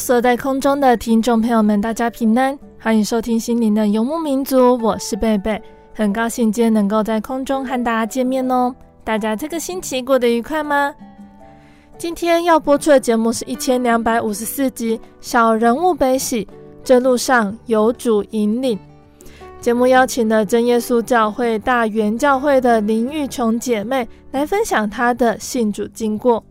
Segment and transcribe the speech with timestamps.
[0.00, 5.60] 所在空中的听众朋友们，大家平安，欢迎收听心灵的游牧民族，我是贝贝，
[5.94, 8.74] 很高兴今天能够在空中和大家见面哦。
[9.04, 10.94] 大家这个星期过得愉快吗？
[11.98, 16.44] 今天要播出的节目是一千两百五十四集《小人物悲喜》，
[16.82, 18.78] 这路上有主引领。
[19.60, 26.42] 节目邀请了真耶稣教会大园教会的林玉琼姐妹来分享她的信主经过。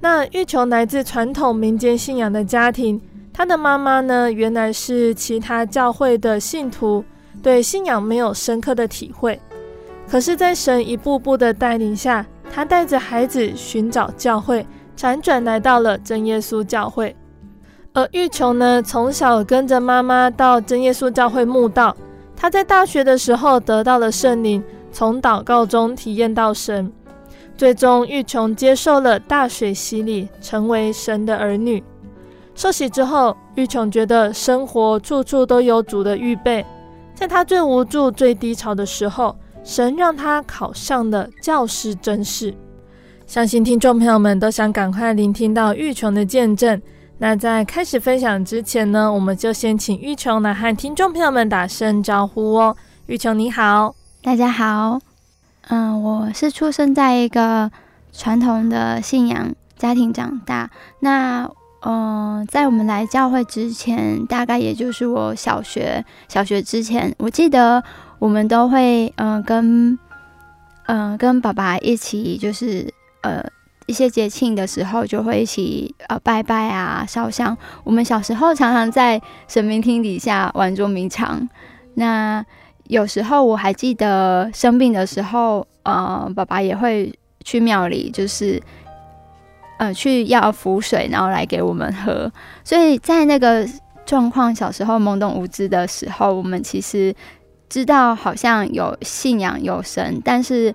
[0.00, 3.00] 那玉琼来自传统民间信仰的家庭，
[3.32, 7.04] 她的妈妈呢，原来是其他教会的信徒，
[7.42, 9.40] 对信仰没有深刻的体会。
[10.08, 12.24] 可是，在神一步步的带领下，
[12.54, 14.64] 她带着孩子寻找教会，
[14.96, 17.14] 辗转来到了真耶稣教会。
[17.92, 21.96] 而玉琼呢，从小跟着妈妈到真耶稣教会慕道，
[22.36, 24.62] 她在大学的时候得到了圣灵，
[24.92, 26.90] 从祷告中体验到神。
[27.58, 31.82] 最终，玉琼接受了大水洗礼，成为神的儿女。
[32.54, 36.64] 受洗之后，玉琼觉得生活处处都有主的预备。
[37.16, 42.54] 在她最无助、最低潮的时候，神让她考上了教师甄试。
[43.26, 46.80] 相信听众朋友们都想赶快聆听到玉琼的见证。
[47.18, 52.76] 那在开始分享之前呢，我们就先请玉琼来和听众朋友们打声招呼哦。
[53.06, 55.07] 玉琼你好，大家好。
[55.70, 57.70] 嗯，我是出生在一个
[58.10, 60.70] 传统的信仰家庭长大。
[61.00, 61.44] 那，
[61.82, 67.84] 嗯、呃，在我们来教会之前，大概也就是我小学小学之前，我记得
[68.18, 69.98] 我们都会，嗯、呃，跟，
[70.86, 72.90] 嗯、跟爸爸一起，就是，
[73.20, 73.44] 呃，
[73.84, 77.54] 一些节庆的时候，就会一起，呃，拜拜啊，烧香。
[77.84, 81.46] 我们小时候常常在神明厅底下玩捉迷藏。
[81.92, 82.42] 那。
[82.88, 88.60] 有时候我还记得生病的时候，呃，爸爸也会去庙里，就是
[89.78, 92.30] 呃去要符水，然后来给我们喝。
[92.64, 93.68] 所以在那个
[94.06, 97.14] 状况，小时候懵懂无知的时候，我们其实
[97.68, 100.74] 知道好像有信仰有神，但是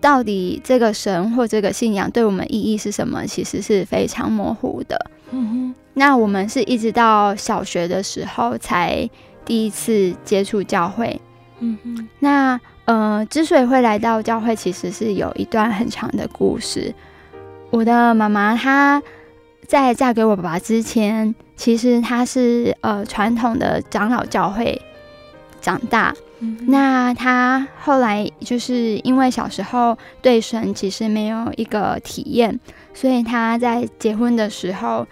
[0.00, 5.10] 到底这个神或这个信仰对我们意义是什么，其实是非常模糊的。
[5.30, 9.08] 嗯哼，那我们是一直到小学的时候才
[9.44, 11.20] 第一次接触教会。
[11.60, 16.94] 嗯哼，那呃，之所以会来到教会，其实是有一段很长的故事。
[17.70, 19.02] 我的妈妈她
[19.66, 24.80] 在嫁给我爸爸之前，其实她是呃传统的长老教会
[25.60, 26.14] 长大。
[26.40, 32.60] 嗯，那她后来就是因为小时候对神其实没有一个体验，
[32.92, 35.06] 所以她在结婚的时候，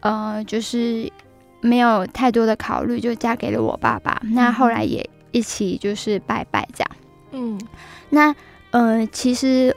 [0.00, 1.12] 呃，就是
[1.60, 4.18] 没有太多的考虑，就嫁给了我爸爸。
[4.24, 5.06] 嗯、那后来也。
[5.30, 6.90] 一起就是拜拜这样，
[7.32, 7.60] 嗯，
[8.10, 8.34] 那
[8.70, 9.74] 呃，其实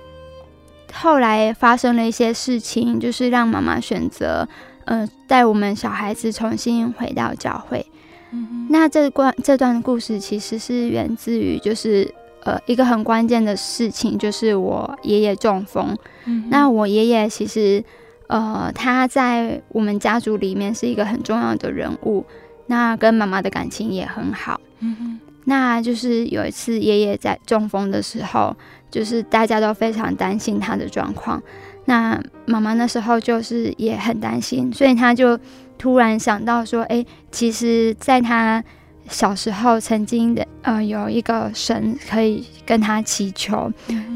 [0.94, 4.48] 后来发生了一些事情，就是让妈妈选择
[4.86, 7.86] 呃带我们小孩子重新回到教会。
[8.32, 15.98] 嗯哼，那这关这段故事其实是源自于就是呃一个很关键的事情，就是我爷爷中风。
[16.26, 17.84] 嗯，那我爷爷其实
[18.28, 22.26] 呃他在我们家族里面是一个很重要的人物，
[22.68, 24.62] 那跟妈妈的感情也很好。
[24.80, 25.20] 嗯哼。
[25.46, 28.56] 那就是有一次爷爷在中风的时候，
[28.90, 31.42] 就是大家都非常担心他的状况。
[31.86, 35.38] 那妈妈那时候就是也很担心，所以他就
[35.78, 38.64] 突然想到说：“哎，其实在他
[39.10, 43.72] 小时候曾经的呃有一个神可以跟他祈求。”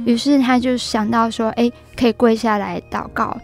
[0.05, 3.35] 于是他就想到说：“哎，可以跪下来祷告。”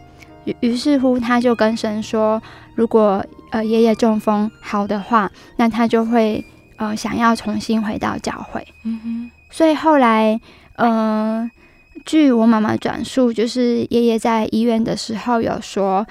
[0.46, 2.42] 于于是乎，他就跟神说，
[2.76, 6.44] 如果呃爷爷中风好的话，那他就会
[6.82, 8.66] 呃想要重新回到教会。
[8.84, 9.32] 嗯哼。
[9.52, 10.40] 所以后来，
[10.78, 11.48] 呃，
[12.06, 16.04] 据我妈妈转述，就是爷爷在医院的时候有说，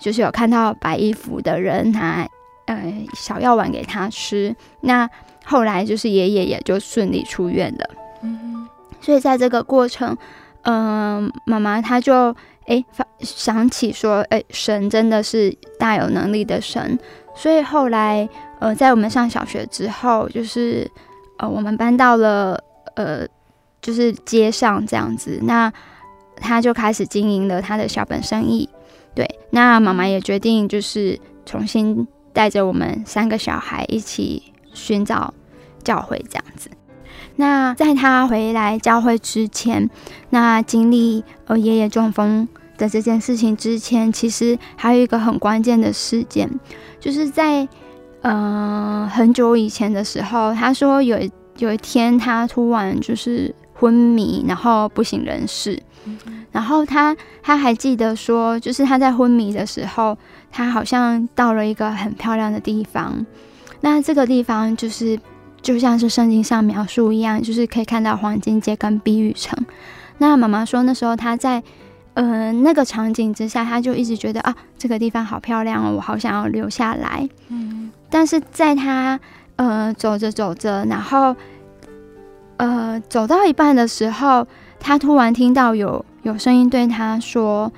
[0.00, 2.26] 就是有看到白衣服的人拿
[2.66, 4.54] 呃小药丸给他吃。
[4.80, 5.08] 那
[5.44, 7.90] 后来就是爷爷也就顺利出院了。
[8.22, 8.68] 嗯哼。
[9.00, 10.16] 所以在这个过程，
[10.62, 12.34] 嗯、呃，妈妈她就。
[12.66, 16.98] 诶，发想起说，诶，神真的是大有能力的神，
[17.36, 18.28] 所以后来，
[18.58, 20.90] 呃，在我们上小学之后，就是，
[21.38, 22.58] 呃，我们搬到了，
[22.94, 23.26] 呃，
[23.82, 25.70] 就是街上这样子，那
[26.36, 28.68] 他就开始经营了他的小本生意，
[29.14, 34.42] 对，那妈妈也决定就是重新带着我们三个小孩一起
[34.72, 35.32] 寻找
[35.84, 36.70] 教会这样子。
[37.36, 39.90] 那在他回来教会之前，
[40.30, 46.50] 那经历呃爷爷中风的这件事情之前，其实还有一个很关键的事件，
[47.00, 47.66] 就是在
[48.22, 51.18] 呃很久以前的时候，他说有
[51.58, 55.82] 有一天他突然就是昏迷，然后不省人事，
[56.52, 60.16] 然后他他还记得说，就是他在昏迷的时候，
[60.50, 63.24] 他好像到了一个很漂亮的地方，
[63.80, 65.18] 那这个地方就是。
[65.62, 69.58] 就像是圣经上描述一样，就是可以看到黄金街跟碧玉城。
[70.18, 71.60] 那妈妈说，那时候他在，
[72.16, 77.28] 呃，那个场景之下，他就一直觉得啊，这个地方好漂亮哦，我好想要留下来。
[77.48, 79.20] 嗯，但是在他
[79.56, 81.36] 呃走着走着，然后
[82.56, 84.46] 呃走到一半的时候，
[84.80, 87.70] 他突然听到有有声音对他说：“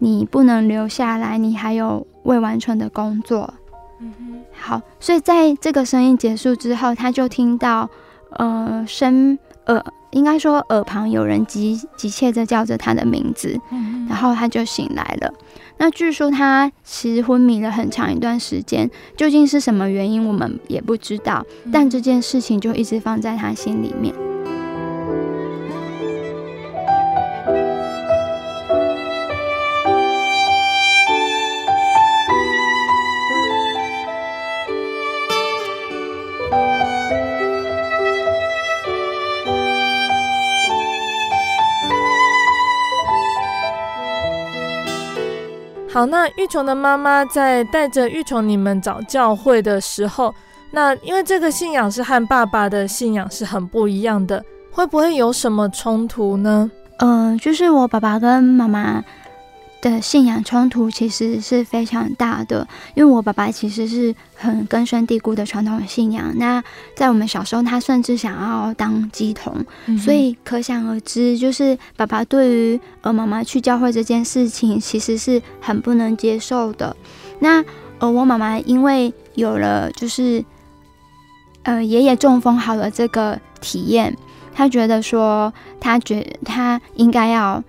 [0.00, 3.54] 你不能留下来，你还有未完成的工作。”
[4.60, 7.88] 好，所以在这个声音结束之后，他就听到，
[8.30, 9.84] 呃，声耳
[10.14, 15.32] 应该说耳旁有人急急切的叫着他的名字，嗯，然后他就醒来了。
[15.76, 21.44] 那据说他其实昏迷了很长一段时间，究竟是什么原因，我们也不知道。
[21.72, 24.14] 但这件事情就一直放在他心里面。
[45.94, 50.34] 好，那玉琼的妈妈在带着玉琼你们找教会的时候，
[50.72, 56.68] 那因为这个信仰是和爸爸的信仰是很不一样的，会不会有什么冲突呢？
[56.98, 59.04] 嗯、就是我爸爸跟妈妈。
[59.90, 66.32] 的信仰冲突其实是非常大的，因为我爸爸其实是很根深蒂固的传统信仰。
[66.36, 66.62] 那
[66.96, 69.54] 在我们小时候，他甚至想要当鸡童，
[69.86, 76.96] 嗯，所以可想而知，就是爸爸对于呃妈妈去教会这件事情，其实是很不能接受的。
[77.40, 77.62] 那
[77.98, 80.42] 呃我妈妈因为有了就是
[81.64, 84.16] 呃爷爷中风好了这个体验，
[84.54, 87.62] 她觉得说她觉她应该要。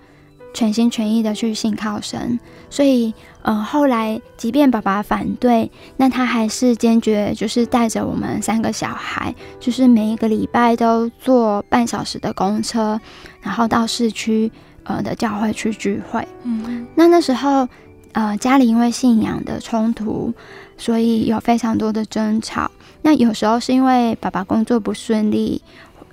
[0.56, 3.12] 全心全意的去信靠神，所以，
[3.42, 12.98] 呃，后来即便爸爸反对，那他还是坚决，就是带着我们三个小孩，就是每一个礼拜都坐半小时的公车，
[13.42, 14.50] 然后到市区，
[14.84, 16.26] 呃的教会去聚会。
[16.44, 17.68] 嗯，那那时候，
[18.12, 20.32] 呃，家里因为信仰的冲突，
[20.78, 22.70] 所以有非常多的争吵。
[23.02, 25.60] 那有时候是因为爸爸工作不顺利。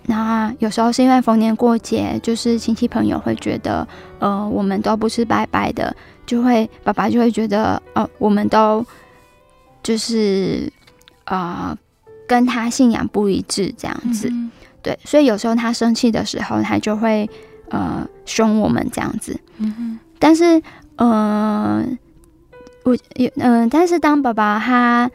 [0.06, 3.88] 那有时候是因为逢年过节，就是亲戚朋友会觉得，
[4.20, 5.96] 呃，我们都不是拜拜的，
[6.26, 8.86] 就会爸爸就会觉得，呃，我们都
[9.82, 10.70] 就是
[11.24, 11.78] 呃
[12.28, 17.30] 跟他信仰不一致这样子，嗯，对，所以有时候他生气的时候，他就会
[17.70, 20.62] 呃凶我们这样子，嗯，但是
[20.98, 21.82] 呃
[22.84, 25.10] 我有嗯，呃，但是当爸爸他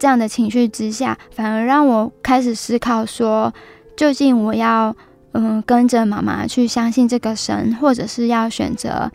[0.00, 3.54] 这样的情绪之下，反而让我开始思考说。
[3.96, 4.94] 究竟我要
[5.32, 9.10] 嗯跟着妈妈去相信这个神，或者是要选择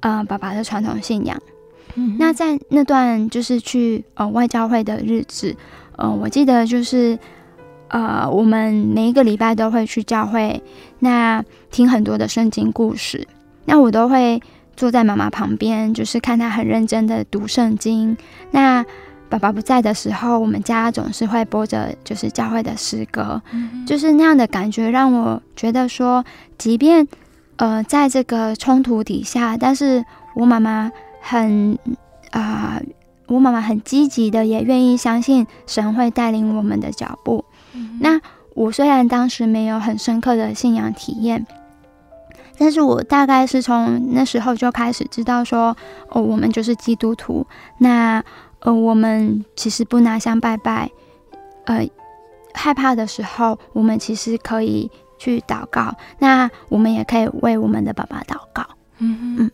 [0.00, 1.36] 呃爸爸的传统信仰？
[1.96, 5.54] 嗯，那在那段就是去呃外教会的日子，
[5.96, 7.18] 呃，我记得就是
[7.88, 10.60] 呃我们每一个礼拜都会去教会，
[10.98, 13.26] 那听很多的圣经故事，
[13.64, 14.42] 那我都会
[14.76, 18.16] 坐在妈妈旁边，就是看她很认真的读圣经。
[18.50, 18.84] 那
[19.34, 26.24] 爸爸不在的时候，我们家总是会播着就是教会的诗歌，嗯，就是那样的感觉，让我觉得说，
[26.56, 27.04] 即便
[27.56, 30.04] 呃在这个冲突底下，但是
[30.36, 30.88] 我妈妈
[31.20, 31.76] 很
[32.30, 32.82] 啊，呃，
[33.26, 37.44] 我妈妈很积极的，也愿意相信神会带领我们的脚步。
[37.72, 38.20] 嗯，那
[38.54, 41.44] 我虽然当时没有很深刻的信仰体验，
[42.56, 45.76] 但是我大概是从那时候就开始知道说，
[46.10, 47.44] 哦，我们就是基督徒，
[47.78, 48.22] 那
[48.64, 50.90] 呃，我们其实不拿香拜拜，
[51.66, 51.88] 呃，
[52.52, 58.64] 害怕的时候，我们其实可以去祷告，那我们也可以为我们的爸爸祷告。
[58.98, 59.36] 嗯嗯。
[59.38, 59.50] 嗯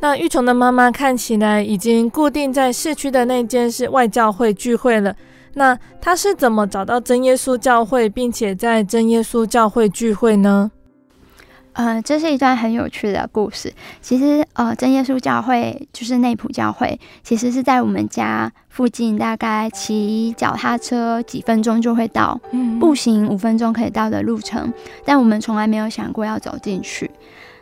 [0.00, 5.14] 那玉琼的妈妈看起来已经固定在市区的那间是外教会聚会了。
[5.54, 10.70] 那她是怎么找到真耶稣教会，并且在真耶稣教会聚会呢？
[11.74, 13.72] 呃，这是一段很有趣的故事。
[14.00, 24.72] 其实，呃，真耶稣教会就是内埔教会，其实是在我们家附近，大概骑脚踏车几分钟就会到，嗯，步行五分钟可以到的路程。
[25.04, 27.10] 但我们从来没有想过要走进去。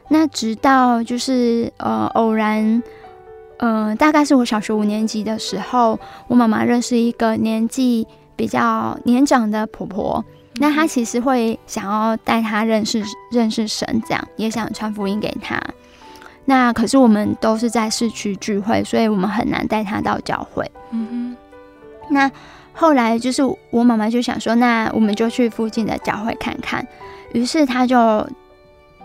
[0.08, 2.82] 那直到就是呃偶然，
[3.56, 10.22] 呃大概是我小学五年级的时候，我妈妈认识一个年纪比较年长的婆婆，
[10.56, 15.60] 那他其实会想要带他认识认识神，这样也想传福音给他。
[16.44, 20.70] 那可是我们都是在市区聚会，所以我们很难带他到教会。
[20.90, 21.36] 嗯哼。
[22.10, 22.30] 那
[22.72, 26.86] 后来就是我妈妈就想说，那我们就去附近的教会看看，
[27.32, 28.26] 于是他就。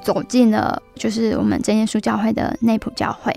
[0.02, 3.36] 走进了就是我们真耶稣教会的内埔教会，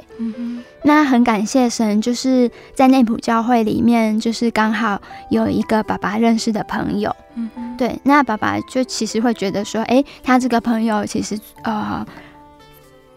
[0.85, 5.01] 那很感谢神，就是在内埔教会里面，就是刚好
[5.31, 7.15] 有一个爸爸认识的朋友，
[7.77, 12.07] 对，那爸爸就其实会觉得说，哎，他这个朋友其实呃，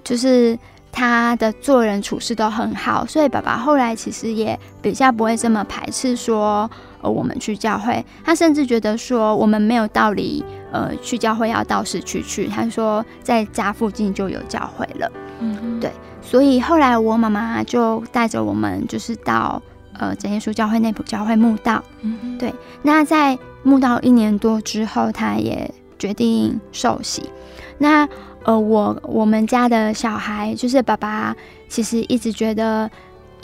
[0.04, 0.58] 就是
[0.92, 6.70] 他的做人处事都很好，所以爸爸后来其实也比较不会这么排斥说。
[7.04, 12.48] 呃，我们去教会，他甚至觉得说我们没有道理，呃，去教会要到市区去。
[12.48, 15.92] 他说在家附近就有教会了，嗯，对。
[16.22, 19.62] 所以后来我妈妈就带着我们，就是到
[20.00, 22.54] 呃真耶稣教会内埔教会墓道，嗯，对。
[22.82, 25.70] 那在墓道一年多之后，他也
[26.00, 27.30] 决定受洗。
[27.78, 28.08] 那
[28.46, 31.36] 呃，我我们家的小孩，就是爸爸，
[31.68, 32.90] 其实一直觉得。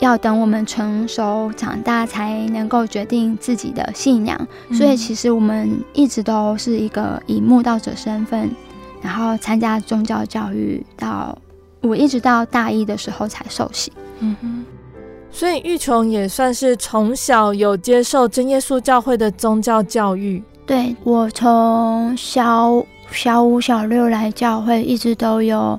[0.00, 8.50] 要等我们成熟长大才能够决定自己的信仰，嗯，所以其实我们一直都是一个以慕道者身份，
[9.02, 11.36] 然后参加宗教教育到
[11.82, 13.92] 我一直到大一的时候才受洗。
[14.20, 14.64] 嗯哼，
[15.30, 20.42] 所以玉琼也算是从小有接受真耶稣教会的宗教教育。
[20.64, 25.78] 对，我从小小五、小六来教会，一直都有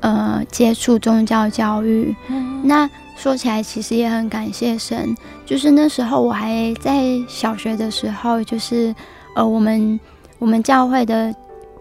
[0.00, 2.12] 呃接触宗教教育。
[2.26, 2.90] 嗯，那。
[3.16, 5.14] 说起来，其实也很感谢神。
[5.46, 8.94] 就是那时候我还在小学的时候，就是
[9.34, 9.98] 呃，我们
[10.38, 11.34] 我们教会的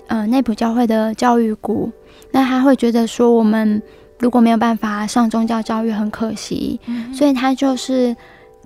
[0.07, 1.91] 呃内埔教会的教育股，
[2.31, 3.81] 那他会觉得说我们
[4.19, 8.15] 如果没有办法上宗教教育很可惜，嗯、所以他就是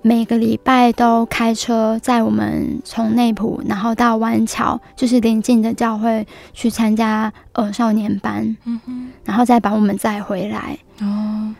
[0.02, 10.78] 每个礼拜都开车载我们从内埔，然后到湾桥，就是邻近的教会去参加呃少年班，嗯哼，然后再把我们载回来。
[11.00, 11.54] 哦。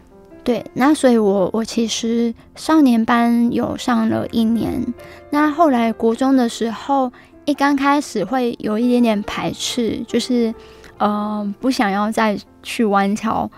[0.48, 4.82] 对，那所以我，我我其实少年班有上了一年，
[5.28, 7.12] 那后来国中的时候，
[7.44, 10.54] 一刚开始会有一点点排斥，就是
[10.96, 13.50] 呃不想要再去湾桥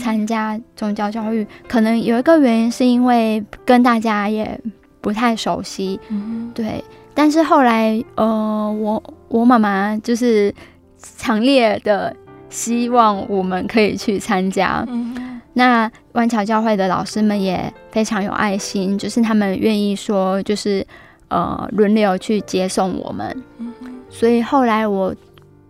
[0.00, 4.58] 参加宗教教育，嗯，可能有一个原因是因为跟大家也
[5.02, 6.82] 不太熟悉，嗯，对。
[7.12, 10.54] 但是后来，呃，我我妈妈就是
[10.96, 12.16] 强烈的
[12.48, 15.37] 希望我们可以去参加，嗯。
[15.58, 20.86] 那湾桥教会的老师们也非常有爱心，就是他们愿意说，就是
[21.26, 23.42] 呃轮流去接送我们。
[23.58, 23.74] 嗯。
[24.08, 25.12] 所以后来我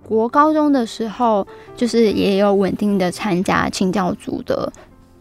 [0.06, 4.70] 国高中的时候，就是也有稳定的参加清教组的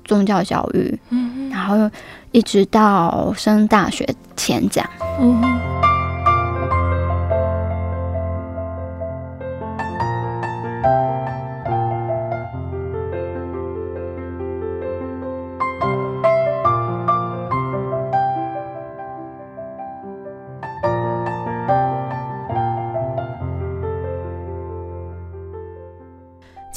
[0.03, 0.99] 宗教教育。
[1.11, 1.49] 嗯。
[1.49, 1.89] 然后
[2.33, 4.05] 一直到升大学
[4.35, 4.89] 前这样。
[5.21, 5.96] 嗯。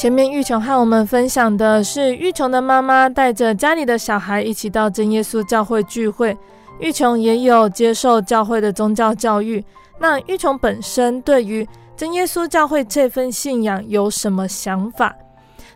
[0.00, 6.34] 前面玉琼和我们分享的是玉琼的妈妈带着家里的小孩一起到真耶稣教会聚会，
[6.78, 9.62] 玉琼也有接受教会的宗教教育。
[9.98, 15.14] 那玉琼本身对于真耶稣教会这份信仰有什么想法？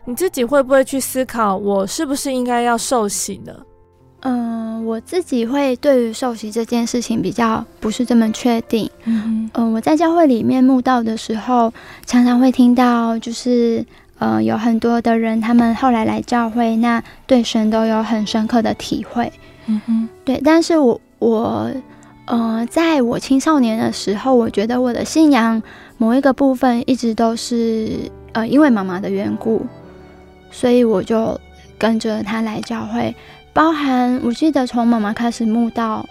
[0.05, 3.53] 你自己会不会去思考，我是不是应该要受洗呢？
[4.21, 8.89] 嗯，我自己会对于受洗这件事情比较不是这么确定。
[9.03, 11.71] 嗯嗯，我在教会里面慕道的时候，
[12.07, 13.85] 常常会听到就是。
[14.17, 19.31] 呃，有很多的人，他们后来来教会，那对神都有很深刻的体会。
[19.67, 20.41] 嗯哼，对。
[20.43, 21.71] 但是我我
[22.25, 25.61] 呃，在我青少年的时候，我觉得我的信仰
[25.97, 29.65] 某一个部分一直都是呃，因为妈妈的缘故，
[30.49, 31.39] 所以我就
[31.77, 33.13] 跟着她来教会。
[33.53, 36.05] 包含我记得从妈妈开始慕道，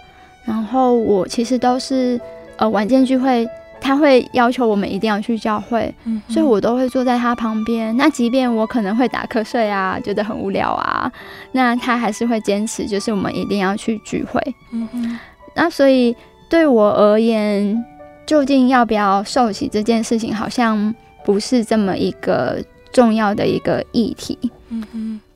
[0.45, 2.19] 然后我其实都是
[2.57, 3.47] 呃晚间聚会，
[3.79, 7.95] 她会要求我们一定要去教会，嗯、所以我都会坐在他旁边。
[7.97, 11.11] 那即便我可能会打瞌睡啊，觉得很无聊啊，
[11.51, 14.41] 那他还是会坚持，就是我们一定要去聚会。
[15.55, 16.15] 那所以
[16.49, 17.85] 对我而言，
[18.25, 24.37] 究竟要不要受洗这件事情，好像不是这么一个重要的一个议题。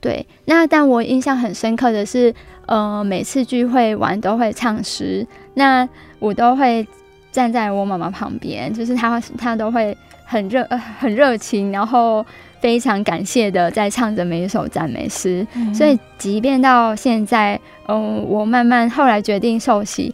[0.02, 0.26] 对。
[0.46, 2.34] 那但我印象很深刻的是，
[2.66, 6.86] 呃，每次聚会完都会唱诗，那我都会
[7.32, 10.68] 站在我妈妈旁边，就是她她都会很热
[11.00, 12.26] 很热情，然后
[12.60, 15.46] 非常感谢的在唱着每一首赞美诗。
[15.54, 15.74] 嗯。
[15.74, 20.14] 所以即便到现在，嗯、呃，我慢慢后来决定受洗，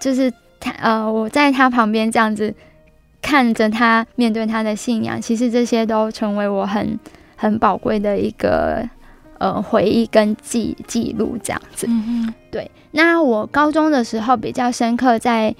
[0.00, 0.32] 就是。
[0.58, 2.52] 他呃，我在他旁边这样子
[3.20, 6.98] 看着他面对他的信仰，其实这些都成为我很
[7.36, 8.82] 很宝贵的一个
[9.38, 11.86] 呃回忆跟记记录这样子。
[11.88, 12.68] 嗯，对。
[12.92, 15.54] 那我高中的时候比较深刻，在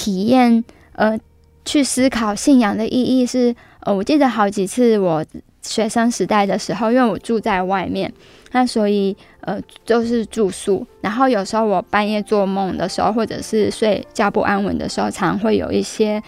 [0.00, 1.18] 体验呃
[1.66, 5.22] 去思考信仰的意义是呃，我记得好几次我
[5.60, 8.10] 学生时代的时候，因为我住在外面。
[8.52, 10.86] 那所以，呃，就是住宿。
[11.02, 16.22] 然后有时候我半夜做梦的时候，或者是睡觉不安稳的时候，常会有一些，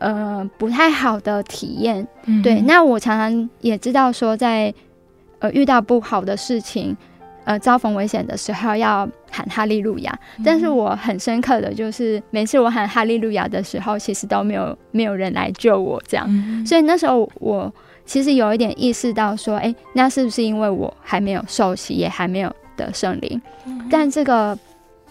[0.00, 2.06] 呃，不太好的体验。
[2.26, 4.74] 嗯、对，那我常常也知道说在，在
[5.38, 6.96] 呃遇到不好的事情，
[7.44, 10.18] 呃，遭逢危险的时候要喊哈利路亚。
[10.38, 16.26] 嗯、但是我很深刻的就是，每次我喊哈利路亚的时候，其实都没有没有人来救我，这样。
[16.28, 17.72] 嗯、所以那时候我。
[18.06, 23.40] 其实有一点意识到说，哎，那是不是因为我还没有受洗，也还没有得圣灵？
[23.64, 24.58] 嗯、但这个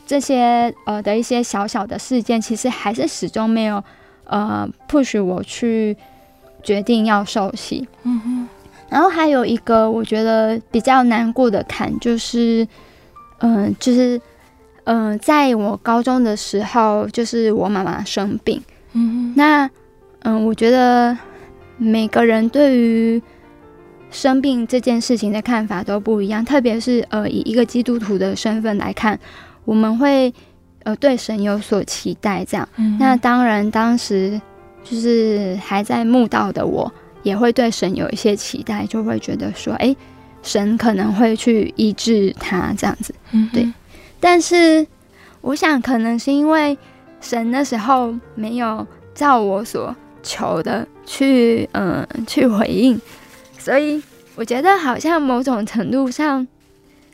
[0.06, 3.84] 这些呃的一些小小的事件，其实还是始终没有
[4.26, 5.98] 呃 push 我去
[6.62, 7.88] 决定要受洗。
[8.04, 8.48] 嗯哼。
[8.94, 12.68] 然后还有一个我觉得比较难过的坎，就是
[13.40, 14.22] 嗯、呃，就是
[14.84, 18.62] 嗯、呃，在我高中的时候，就是我妈妈生病。
[18.94, 19.34] 嗯。
[19.36, 19.66] 那
[20.22, 21.18] 嗯、呃，我觉得。
[21.76, 23.22] 每个人对于
[24.12, 29.20] 生病这件事情的看法都不一样，特别是呃，以一个基督徒的身份来看，
[29.66, 30.32] 我们会
[30.84, 32.70] 呃对神有所期待，这样。
[32.78, 34.40] 嗯、那当然，当时
[34.84, 36.90] 就是还在慕道的我，
[37.24, 39.96] 也会对神有一些期待，就会觉得说，哎，
[40.44, 43.14] 神可能会去医治他这样子。
[43.32, 43.68] 嗯、对。
[44.20, 44.86] 但是，
[45.42, 46.78] 我想可能是因为
[47.20, 50.88] 神那时候没有照我所求的。
[51.06, 52.98] 去嗯，去回应，
[53.60, 54.02] 所以
[54.36, 56.48] 我觉得好像某种程度上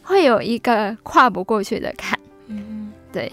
[0.04, 2.20] 会有一个跨不过去的坎。
[2.46, 3.32] 嗯，对，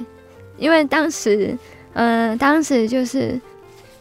[0.57, 1.55] 因为当时
[1.93, 3.39] 嗯，当时就是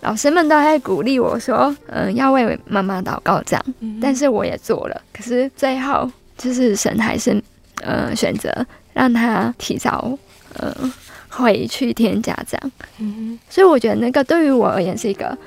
[0.06, 3.66] 老师们都在鼓励我说，嗯，要为妈妈祷告这样，
[4.00, 7.42] 但是我也做了，可是最后就是神还是
[7.82, 8.54] 嗯选择
[8.94, 10.16] 让他提早
[10.60, 10.94] 嗯
[11.28, 12.72] 回去天家这样。
[13.00, 15.38] 嗯，所以我觉得那个对于我而言是一个。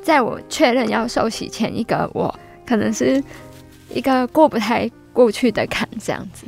[0.00, 2.34] 在我确认要受洗前，一个我
[2.66, 3.22] 可能是
[3.92, 6.46] 一个过不太过去的坎，这样子。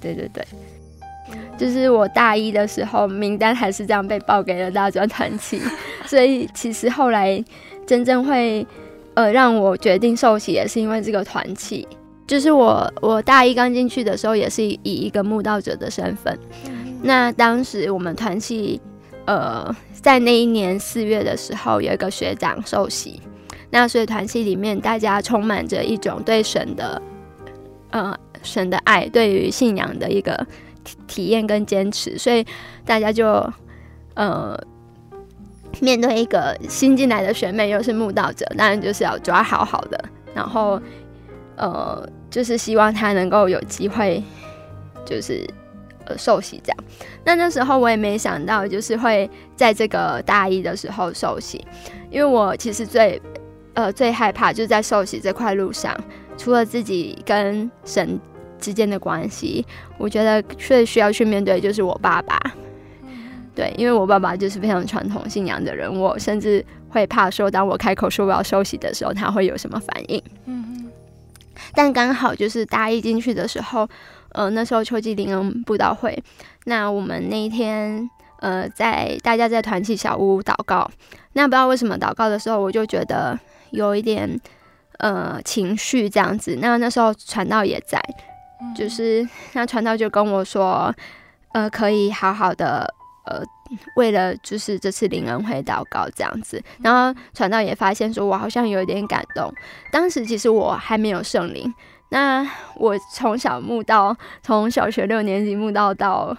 [0.00, 0.42] 对对对，
[1.56, 5.60] 就是我大一的时候，名单还是这样被报给了大专团契，
[6.06, 7.42] 所以其实后来
[7.86, 8.66] 真正会
[9.14, 11.86] 呃让我决定受洗，也是因为这个团契。
[12.26, 16.38] 就是我我大一刚进去的时候，也是以一个慕道者的身份。
[17.02, 18.80] 那当时我们团契
[19.26, 19.74] 呃。
[20.04, 23.22] 在那一年四月的时候，有一个学长受洗，
[23.70, 27.00] 那所以团契里面大家充满着一种对神的，
[27.88, 30.46] 呃，神的爱，对于信仰的一个
[31.06, 32.46] 体验跟坚持，所以
[32.84, 33.24] 大家就
[34.14, 34.58] 呃
[35.80, 40.80] 面对一个新进来的学妹，又是慕道者，当然就是要抓好好的，然后
[41.56, 44.22] 呃就是希望她能够有机会，
[45.04, 45.48] 就是。
[46.06, 46.76] 呃，受洗这样，
[47.24, 51.66] 那那时候我也没想到，就是会在这个大一的时候受洗，
[52.10, 53.18] 因为我其实最
[53.72, 55.98] 呃最害怕就是在受洗这块路上，
[56.36, 58.20] 除了自己跟神
[58.64, 59.62] 之间的关系，
[59.98, 62.40] 我觉得最需要去面对就是我爸爸，
[63.54, 70.22] 对，因为我爸爸就是非常传统信仰的人，我甚至会怕说，当我开口说我要休息的时候，他会有什么反应。
[70.46, 70.90] 嗯嗯，
[71.74, 73.86] 但刚好就是大一进去的时候。
[74.36, 76.20] 呃，那时候秋季灵恩布道会，
[76.64, 80.90] 那我们那一天，呃，在大家在团契小屋祷告，
[81.34, 83.38] 那不知道为什么祷告的时候，我就觉得
[83.70, 84.28] 有一点
[84.98, 86.58] 呃情绪这样子。
[86.60, 88.02] 那那时候传道也在，
[88.76, 90.94] 就是那传道就跟我说，
[91.52, 92.92] 呃，可以好好的
[93.26, 93.42] 呃
[93.96, 99.52] 为了就是这次灵恩会祷告这样子，然后传道也发现说我好像有一点感动。
[99.90, 101.72] 当时其实我还没有圣灵，
[102.10, 102.46] 那
[102.76, 106.36] 我从小慕道，从小学六年级慕道到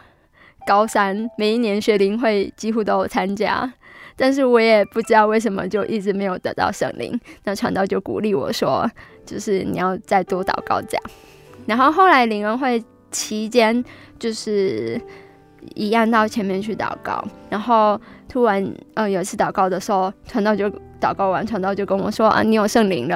[0.67, 3.71] 高三，每一年学灵会几乎都有参加，
[4.15, 7.19] 但是我也不知道为什么就一直没有得到圣灵。
[7.43, 8.89] 那传道就鼓励我说，
[9.25, 11.03] 就是你要再多祷告这样。
[11.65, 13.83] 然后后来灵恩会期间
[14.19, 15.01] 就是。
[15.73, 17.99] 一样到前面去祷告，然后
[18.29, 20.69] 突然呃有一次祷告的时候，传道就
[21.01, 23.15] 祷告完，传道就跟我说啊，你有圣灵了。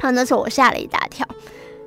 [0.00, 1.26] 然后那时候我吓了一大跳，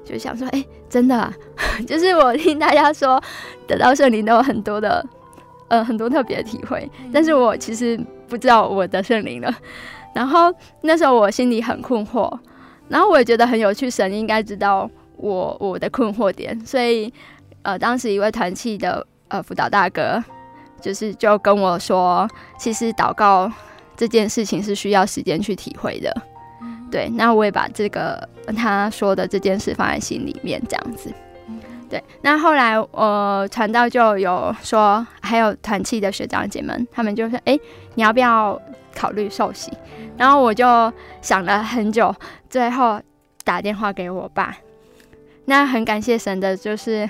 [0.03, 1.31] 就想说，哎、欸，真的啊，
[1.85, 3.21] 就是我听大家说
[3.67, 5.05] 得到圣灵都有很多的
[5.67, 7.95] 呃很多特别的体会，但是我其实
[8.27, 9.55] 不知道我得圣灵了。
[10.15, 12.35] 然后那时候我心里很困惑，
[12.89, 17.13] 然后我也觉得很有趣，神应该知道我我的困惑点，所以
[17.63, 19.05] 呃当时一位团契的。
[19.29, 20.23] 呃，辅导大哥
[20.79, 22.25] 就是就跟我说，
[22.57, 23.51] 其实祷告
[23.97, 26.15] 这件事情是需要时间去体会的。
[26.89, 28.25] 对，那我也把这个
[28.55, 31.13] 他说的这件事放在心里面，这样子。
[31.89, 37.59] 对，那后来呃传道就有说，还有团契的学长姐们，他们就说：“哎，
[37.95, 38.57] 你要不要
[38.95, 39.73] 考虑受洗？”
[40.15, 40.65] 然后我就
[41.21, 42.15] 想了很久，
[42.49, 43.01] 最后
[43.43, 44.55] 打电话给我爸。
[45.47, 47.09] 那很感谢神的，就是。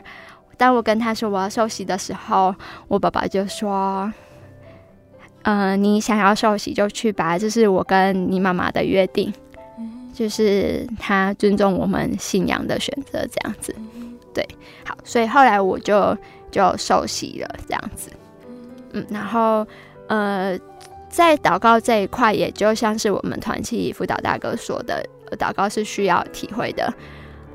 [0.60, 2.56] 当我跟他说我要受洗的时候，
[2.88, 4.12] 我爸爸就说
[5.45, 9.32] ：“嗯、呃，你想要受洗就去吧，这是我跟你妈妈的约定，
[10.12, 13.76] 就是他尊重我们信仰的选择，这样子。
[14.34, 14.43] 对，
[14.84, 16.17] 好，所以后来我就
[16.50, 18.10] 就受洗了，这样子。
[18.93, 19.63] 嗯，然后
[20.08, 20.58] 呃，
[21.08, 26.91] 在祷告这一块，也就像是我们团契辅导大哥说的，祷告是需要体会的。”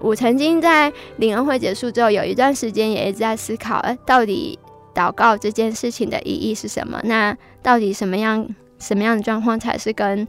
[0.02, 4.58] 我曾经在灵恩会结束之后，有一段时间也一直在思考，呃，到底
[4.92, 7.00] 祷告这件事情的意义是什么？
[7.04, 8.46] 那到底什么样
[8.80, 10.26] 什么样的状况才是跟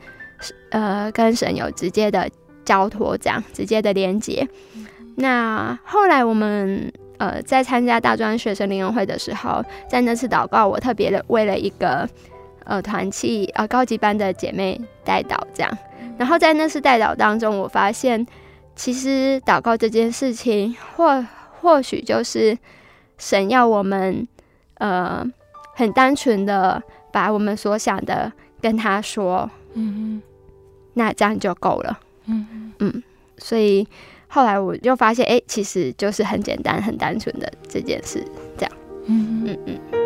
[0.70, 2.30] 呃跟神有直接的
[2.64, 4.48] 交托，这样直接的连接？
[5.16, 12.08] 那后来我们呃在参加大专学生灵恩会的时候，在那次祷告，我特别的为了一个
[12.66, 15.78] 呃团契呃高级班的姐妹代祷，这样。
[16.18, 18.24] 然后在那次代祷当中，我发现。
[18.76, 21.26] 其实祷告这件事情，或
[21.62, 22.58] 或许就是
[23.18, 24.28] 神要我们，
[24.76, 25.26] 呃，
[25.76, 26.82] 很单纯的
[27.12, 28.32] 把我们所想的
[28.62, 30.22] 跟他说，嗯嗯，
[30.94, 33.04] 那这样就够了，嗯嗯，
[33.38, 33.88] 所以
[34.28, 38.26] 后来我就发现，哎，其实就是很简单、很单纯的这件事，
[38.58, 38.72] 这样，
[39.06, 40.03] 嗯嗯嗯。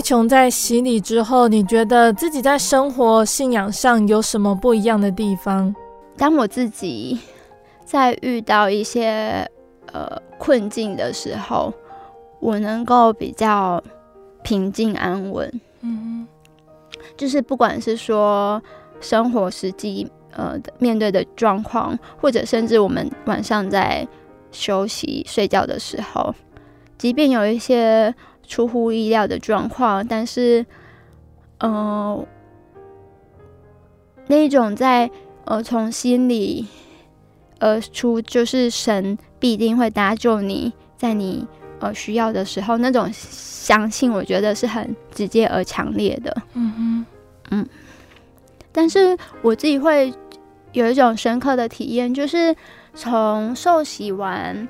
[0.00, 5.74] 玉琼在洗礼之后，你觉得自己在生活信仰上有什么不一样的地方？
[6.16, 7.20] 当我自己
[7.84, 9.46] 在遇到一些
[9.92, 11.70] 呃困境的时候，
[12.40, 13.84] 我能够比较
[14.42, 15.60] 平静安稳。
[15.82, 16.26] 嗯，
[17.14, 18.62] 就是不管是说
[19.02, 24.08] 生活实际呃面对的状况，或者甚至我们晚上在
[24.50, 26.34] 休息睡觉的时候，
[26.96, 28.14] 即便有一些。
[28.50, 30.66] 出乎意料的状况，但是，
[31.58, 32.26] 嗯、呃，
[34.26, 35.08] 那种在
[35.44, 36.66] 呃从心里
[37.60, 41.46] 而出，就是神必定会搭救你，在你
[41.78, 46.36] 呃需要的时候，那种相信，我觉得是很直接而强烈的。
[46.54, 47.06] 嗯哼，
[47.52, 47.68] 嗯，
[48.72, 50.12] 但是我自己会
[50.72, 52.52] 有一种深刻的体验，就是
[52.96, 54.68] 从受洗完。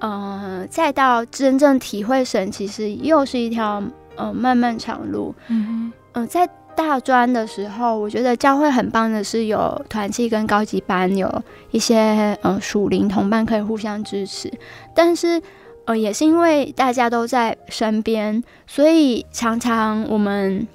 [0.00, 3.82] 嗯、呃，再到真正体会神，其实又是一条
[4.16, 5.34] 呃漫漫长路。
[5.48, 14.52] 嗯嗯、呃，在大专的时候，我觉得教会很棒的是有团契跟高级班，有一些呃属灵同伴可以互相支持。
[14.94, 15.40] 但是
[15.86, 20.68] 呃，也是因为大家都在身边，所以常常我们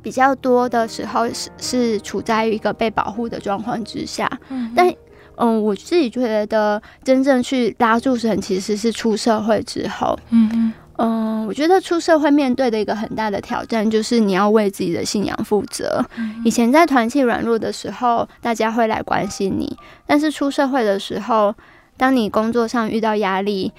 [0.00, 4.30] 比较多的时候是是处在于一个被保护的状况之下。
[4.48, 4.94] 嗯，但。
[5.40, 10.18] 嗯，我自己觉得真正去拉住神，其实是出社会之后。
[10.28, 16.04] 嗯嗯，嗯，我觉得出社会面对的一个很大的挑战，就是你要为自己的信仰负责。
[16.18, 19.74] 嗯、以前在团契软弱的时候，大家会来关心你，
[20.06, 21.54] 但是出社会的时候，
[21.96, 23.72] 当你工作上遇到压力，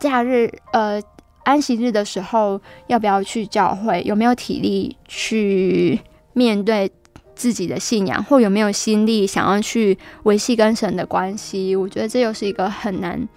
[0.00, 1.00] 假日呃
[1.44, 4.02] 安息日的时候，要不要去教会？
[4.04, 6.00] 有没有体力去
[6.32, 6.90] 面对
[7.38, 11.76] 自己的信仰，或有没有心力想要去维系跟神的关系？
[11.76, 13.28] 我觉得这又是一个很难、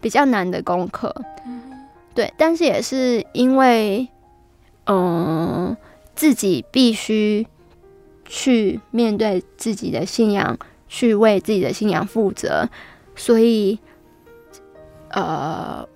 [0.00, 1.14] 比较难的功课。
[2.12, 4.08] 对，但是也是因为，
[4.86, 5.76] 嗯、
[6.16, 7.46] 自己必须
[8.24, 12.68] 去面对自己的信仰，去为自己的信仰负责，
[13.14, 13.78] 所以，
[15.10, 15.86] 呃，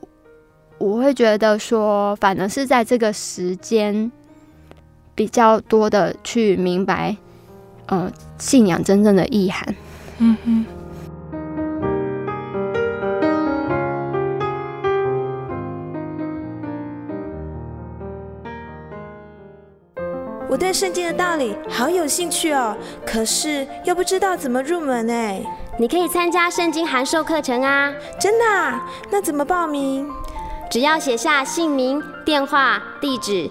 [0.78, 4.12] 我会觉得说，反而是在这个时间
[5.16, 7.16] 比较多的去明白，
[7.90, 9.74] 呃，信仰真正的意涵。
[10.18, 10.64] 嗯哼。
[20.48, 22.76] 我对圣经的道理好有兴趣哦，
[23.06, 25.40] 可是又不知道怎么入门哎。
[25.78, 27.92] 你可以参加圣经函授课程啊！
[28.20, 28.84] 真的啊？
[29.10, 30.08] 那怎么报名？
[30.68, 33.50] 只要写下姓名、电话、地址，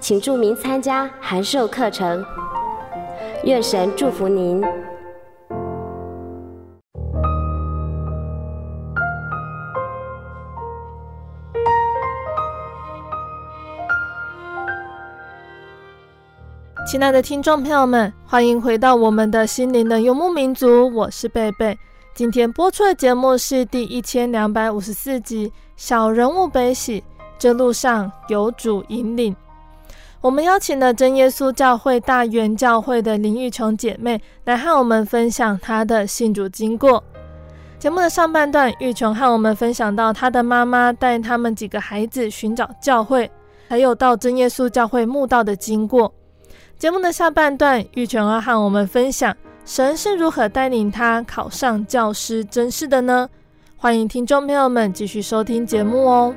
[0.00, 2.24] 请注明参加函授课程。
[3.44, 4.62] 愿神祝福您。
[16.86, 21.76] 亲爱的听众朋友们，欢迎回到我们的心灵的游牧民族，我是贝贝。
[22.14, 27.00] 今天播出的节目是第一千两百五十四集《小人物悲喜》，
[27.38, 29.36] 这路上有主引领。
[30.20, 37.02] 我们邀请了真耶稣教会大园教会的林玉琼姐妹来和我们分享她的信主经过。
[37.78, 43.30] 节目的上半段，玉琼和我们分享到她的妈妈带他们几个孩子寻找教会，
[43.68, 46.12] 还有到真耶稣教会慕道的经过。
[46.76, 53.28] 节目的下半段，玉琼要和我们分享神是如何带领他考上教师甄试的呢？
[53.76, 56.34] 欢迎听众朋友们继续收听节目哦。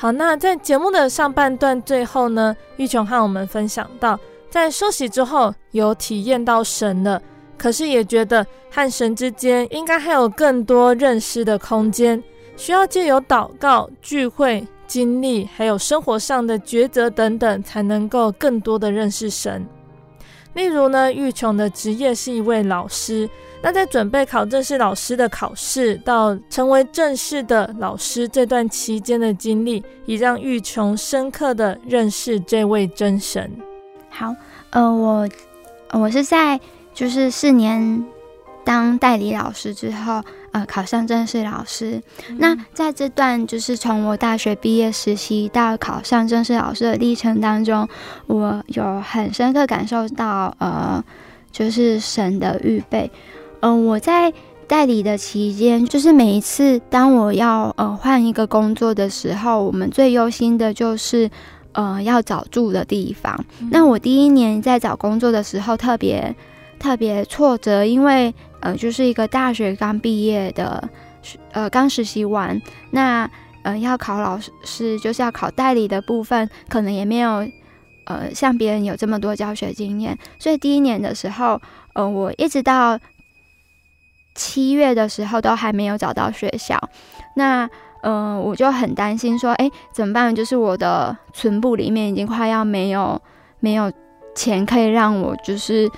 [0.00, 4.18] 好，那在节目的上半段最后呢，玉琼和我们分享到。
[4.48, 7.20] 在休息之后，有体验到神了，
[7.58, 12.24] 可是也觉得和神之间应该还有更多认识的空间，
[12.56, 19.66] 需要借由祷告、聚会、经历，还有生活上的抉择等等，才能够更多的认识神。
[20.54, 23.28] 例如呢，玉琼的职业是一位老师，
[23.62, 33.50] 那在准备考正式老师的考试，到成为正式的老师这段期间的经历，也让玉琼深刻的认识这位真神。
[34.08, 34.34] 好，
[34.70, 35.28] 呃，我
[35.92, 36.58] 我是在
[36.92, 38.04] 就是四年
[38.64, 42.02] 当代理老师之后，呃，考上正式老师。
[42.28, 47.88] 嗯、那在这段就是从我大学毕业实习到考上正式老师的历程当中，
[48.26, 51.02] 我有很深刻感受到，呃，
[51.52, 53.10] 就是神的预备。
[53.60, 54.32] 嗯、呃，我在
[54.66, 61.30] 代理的期间，就是每一次当我要呃换一个工作的时候，我们最忧心的就是。
[61.72, 63.44] 呃，要找住的地方。
[63.70, 66.34] 那我第一年在找工作的时候，特别
[66.80, 70.88] 特别挫折，因为呃，就是一个大学刚毕业的，
[71.52, 73.28] 呃，刚实习完，那
[73.62, 77.46] 呃，要考老师，就是要考代理的部分，可能也没有
[78.06, 81.60] 呃，像别人有这么多教学经验，所以第一年的时候，
[81.94, 82.98] 呃，我一直到
[84.34, 86.78] 七月的时候都还没有找到学校。
[87.36, 87.68] 那
[88.02, 90.34] 嗯、呃，我就很担心，说，哎，怎么办？
[90.34, 93.20] 就是我的存部里面已经快要没有
[93.60, 93.92] 没有
[94.34, 95.90] 钱可以让我就是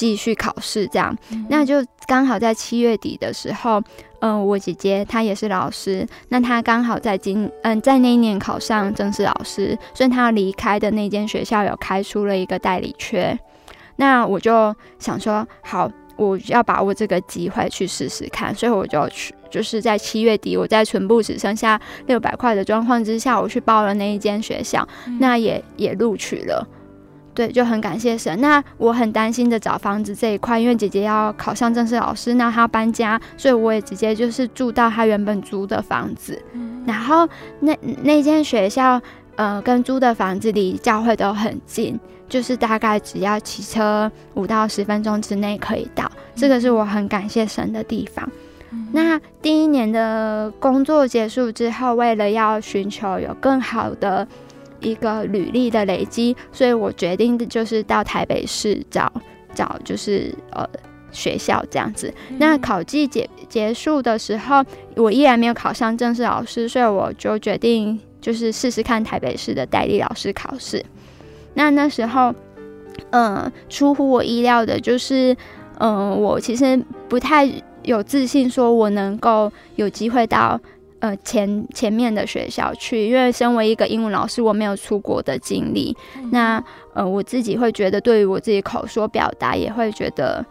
[0.00, 1.14] 继续考试这样。
[1.30, 3.78] 嗯、那就刚好在七月底的时候，
[4.20, 13.38] 嗯、呃，我姐姐她也是老师，那她刚好在今嗯、呃、在那一年考上正式老师，所以她要离开的那间学校有开出了一个代理缺。
[13.96, 15.90] 那我就想说，好。
[16.16, 26.68] 我要把握这个机会去试试看，所以我就去，就是在七月底，我在存部只剩下六百块的状况之下，我去报了那一间学校，嗯、那也也录取了，
[27.40, 28.38] 对，就很感谢神。
[28.38, 36.38] 那我很担心的找房子这一块，因为姐姐要考上正式老师，那她要搬家，所以我也直接就是住到她原本租的房子。
[36.52, 37.26] 嗯然后
[37.60, 39.00] 那那间学校，
[39.36, 41.98] 呃，跟租的房子离教会都很近，
[42.28, 46.10] 就是大概只要骑车五到十分钟之内可以到。
[46.34, 48.28] 这个是我很感谢神的地方。
[48.92, 54.28] 那第一年的工作结束之后，为了要寻求有更好的
[54.80, 59.12] 一个履历的累积，所以我决定的就是到台北市找
[59.54, 60.68] 找，就是呃。
[61.12, 64.64] 学校这样子，那考季结结束的时候，
[64.94, 70.80] 我依然没有考上正式老师，所以我就决定就是试试看台北市的代理老师考试。
[71.54, 72.32] 那那时候，
[73.10, 75.36] 嗯、呃，出乎我意料的就是，
[75.78, 77.44] 嗯、呃，我其实不太
[77.82, 80.60] 有自信，说我能够有机会到
[81.00, 85.96] 呃前前面的学校去，因为身为一个英文老师，我没有出国的经历。
[86.30, 86.62] 那
[86.94, 90.44] 呃，我自己会觉得，对于我自己口说表达，也会觉得。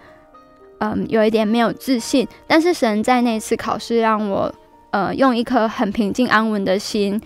[0.81, 4.49] 嗯，有一点没有自信，但是神在那次考试让我，
[4.91, 7.19] 呃，用一颗很平静安稳的心，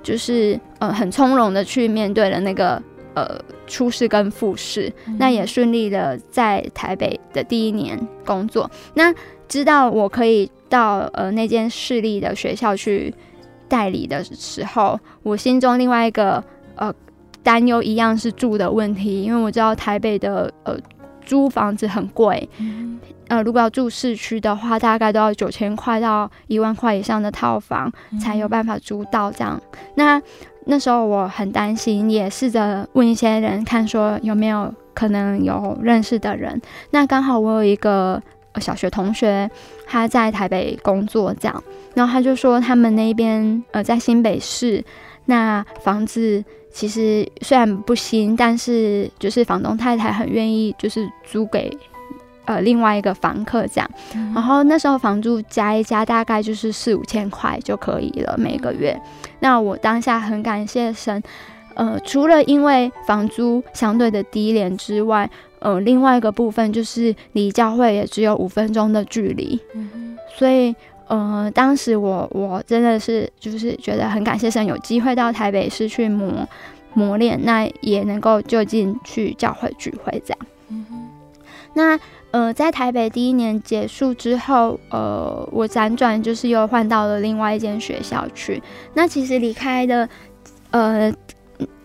[0.00, 2.80] 就是呃很从容的去面对了那个
[3.14, 8.70] 呃初试跟复试，嗯、那也顺利的在台北的第一年工作。
[8.94, 9.14] 那
[9.48, 13.14] 知道我可以到呃那间市立的学校去
[13.68, 16.42] 代理的时候，我心中另外一个
[16.76, 16.92] 呃
[17.42, 20.78] 担忧一样是住的问题，因为我知道台北的呃。
[21.22, 22.48] 租房子很贵，
[23.28, 29.60] 呃，如果要住市区的话，大概都要九千块到一万块以上的套房才有办法租到这样。
[29.94, 30.20] 那
[30.70, 36.62] 那时候我很担心，也试着问一些人，看说有没有可能有认识的人。
[36.92, 38.22] 那刚好我有一个
[38.60, 39.50] 小学同学，
[39.86, 44.84] 他在台北工作这样，然后他就说他们那边呃在新北市，
[45.26, 46.44] 那房子。
[46.72, 51.76] 其实虽然不新，但是就是房东太太很愿意，就是租给
[52.44, 53.90] 呃另外一个房客这样。
[54.14, 59.00] 嗯、然后那时候房租加一加，大概就是四五千块就可以了每个月。
[59.40, 61.22] 那我当下很感谢神，
[61.74, 65.28] 呃，除了因为房租相对的低廉之外，
[65.60, 69.60] 呃，另外一个部分就是离教会也只有五分钟的距离。
[69.74, 70.74] 嗯、所以。
[71.10, 76.48] 呃，当时我我真的是就是觉得很感谢神，有机会到台北市去磨
[76.94, 80.38] 磨练，那也能够就近去教会聚会这样。
[81.74, 81.98] 那
[82.30, 88.62] 呃，在台北第一年结束之后，呃，我辗转就是又换到了另外一间学校去。
[88.94, 90.08] 那其实离开的，
[90.70, 91.12] 呃，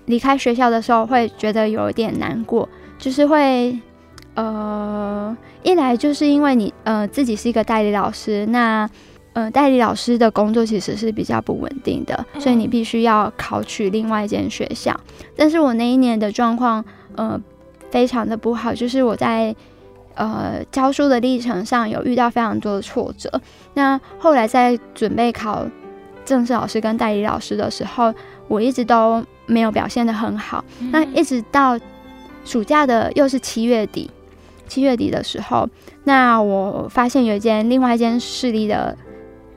[0.06, 2.68] 离开学校的时候会觉得有一点难过，
[2.98, 3.80] 就是会
[4.36, 8.90] 呃，一来就是因为你呃自己是一个代理老师，那。
[9.36, 14.98] 呃，代理老师的工作其实是比较不稳定的，所以你必须要考取另外一间学校。
[15.36, 16.82] 但是我那一年的状况，
[17.18, 17.38] 呃，
[17.92, 19.54] 非常的不好，就是我在
[20.16, 23.30] 呃教书的历程上有遇到非常多的挫折。
[23.74, 25.66] 那后来在准备考
[26.26, 28.14] 正式老师跟代理老师的时候，
[28.48, 30.64] 我一直都没有表现得很好。
[30.92, 31.80] 那一直到
[32.44, 34.10] 暑假的又是七月底，
[34.68, 35.70] 七月底的时候，
[36.04, 38.98] 那我发现有一间另外一间市立的。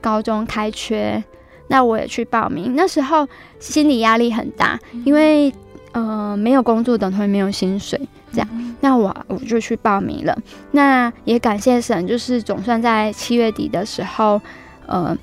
[0.01, 1.21] 高中开缺，
[1.67, 2.73] 那我也去报名。
[2.73, 3.27] 那时候
[3.59, 5.53] 心理压力很大，因为
[5.91, 7.99] 呃没有工作等同于没有薪水，
[8.31, 8.47] 这样。
[8.81, 10.37] 那我我就去报名了。
[10.71, 14.41] 那也感谢神，就是总算在七月底的时候，
[14.85, 15.17] 呃，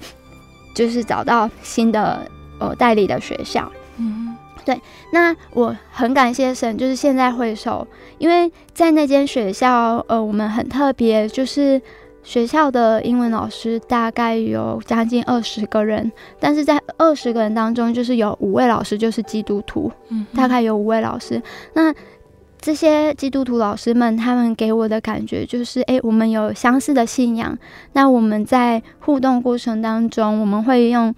[0.74, 2.20] 就是找到新的
[2.58, 3.70] 呃代理的学校。
[3.96, 4.80] 嗯，对。
[5.12, 7.86] 那我很感谢神，就是现在回首，
[8.18, 11.80] 因为在那间学校，呃，我们很特别，就是。
[12.26, 16.10] 学校的英文老师大概有将近二十个人，
[16.40, 21.40] 但是在二十个人当中，就是有五位老师就是基督徒，嗯，大概有五位老师。
[21.72, 21.94] 那
[22.60, 27.56] 这些基督徒老师们，他们给我的感觉就是，诶，我们有相似的信仰。
[27.92, 31.14] 那我们在互动过程当中，我们会用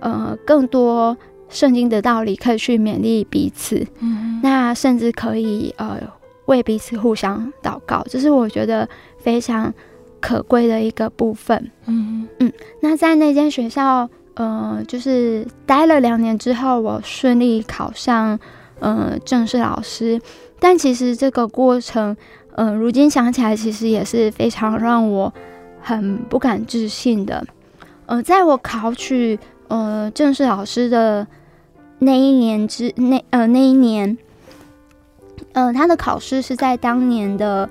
[0.00, 1.16] 呃更多
[1.48, 3.86] 圣经的道理，可以去勉励彼此。
[4.00, 6.00] 嗯，那甚至可以呃
[6.46, 9.72] 为彼此互相祷告，这是我觉得非常。
[10.20, 18.38] 可贵的一个部分，嗯嗯，那在那间学校，呃，就是待了两年之后，我顺利考上，
[18.80, 20.20] 呃，正式老师。
[20.58, 22.16] 但其实这个过程，
[22.56, 25.32] 呃，如今想起来，其实也是非常让我
[25.80, 27.46] 很不敢置信的。
[28.06, 29.38] 呃，在我考取
[29.68, 31.26] 呃正式老师的
[32.00, 34.18] 那一年之那呃那一年，
[35.52, 37.70] 呃，他的考试是在当年的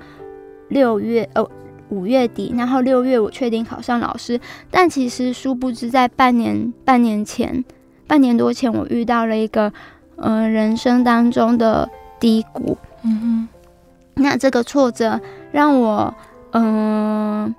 [0.69, 1.45] 六月，呃。
[1.89, 7.63] 五月底，然后六月我确定考上老师，但其实殊不知，在半年半年前，
[8.07, 9.71] 半年多前，我遇到了一个，
[10.17, 12.77] 呃，人生当中的低谷。
[13.03, 13.47] 嗯
[14.15, 15.19] 哼，那这个挫折
[15.51, 16.13] 让我，
[16.51, 17.55] 嗯、呃，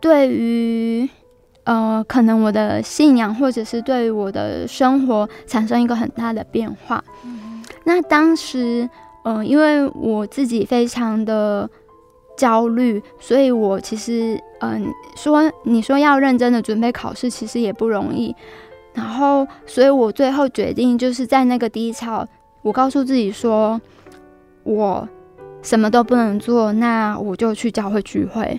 [0.00, 1.08] 对于，
[1.64, 7.04] 呃，可能我的信仰或者是对于我的生活产生一个很大的变化。
[7.24, 8.88] 嗯、那当时，
[9.22, 11.68] 呃，因为我自己非常的
[12.40, 18.34] 焦虑，所以我其实，嗯、说你说要认真的准备考试，其实也不容易。
[18.94, 22.26] 然后，所以我最后决定就是在那个低潮，
[22.62, 23.78] 我告诉自己说，
[24.62, 25.06] 我
[25.60, 28.58] 什么都不能做，那我就去教会聚会。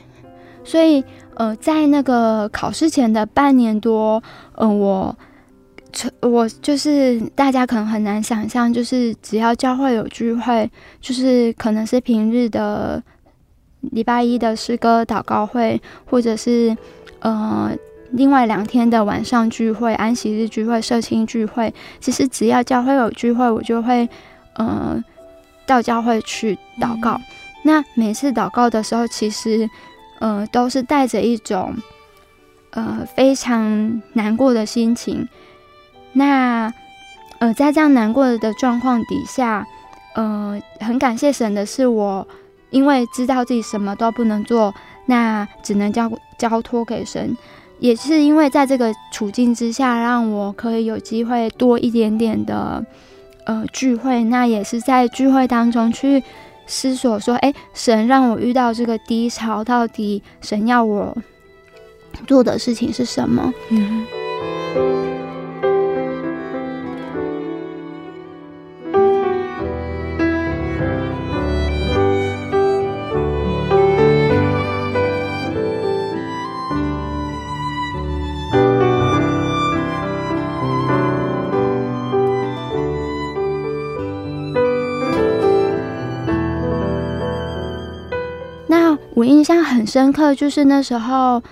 [0.63, 1.03] 所以，
[1.33, 4.21] 呃，在那个考试前的半年多，
[4.57, 5.17] 嗯、呃，我，
[6.21, 10.69] 我就是大家可能很难想象，就是只要教会有聚会，
[11.01, 13.01] 就是可能是平日的
[13.81, 16.77] 礼拜一的诗歌祷告会，或者是
[17.19, 17.71] 呃
[18.11, 24.07] 另外两天的晚上聚会、安息日聚会、社青聚会，其实只要教会有聚会，我就会
[24.55, 25.03] 呃
[25.65, 27.15] 到教会去祷告。
[27.15, 27.21] 嗯、
[27.63, 29.69] 那每次祷告的时候，其实。
[30.21, 31.75] 呃，都是带着一种
[32.69, 35.27] 呃非常难过的心情。
[36.13, 36.71] 那
[37.39, 39.65] 呃，在这样难过的状况底下，
[40.13, 42.27] 呃，很感谢神的是我，
[42.71, 44.73] 因为知道自己什么都不能做，
[45.05, 47.37] 那只能交交托给神。
[47.79, 52.83] 也是因为在这个处境之下，让我可以有机会多一点点的
[53.45, 54.23] 呃聚会。
[54.23, 56.23] 那也是在聚会当中去。
[56.67, 61.17] 思索说：“哎，神让我遇到这个低潮，到底神要我
[62.25, 65.00] 做的事情是什么？”嗯。
[89.21, 91.43] 我印象很深刻，就是那时候，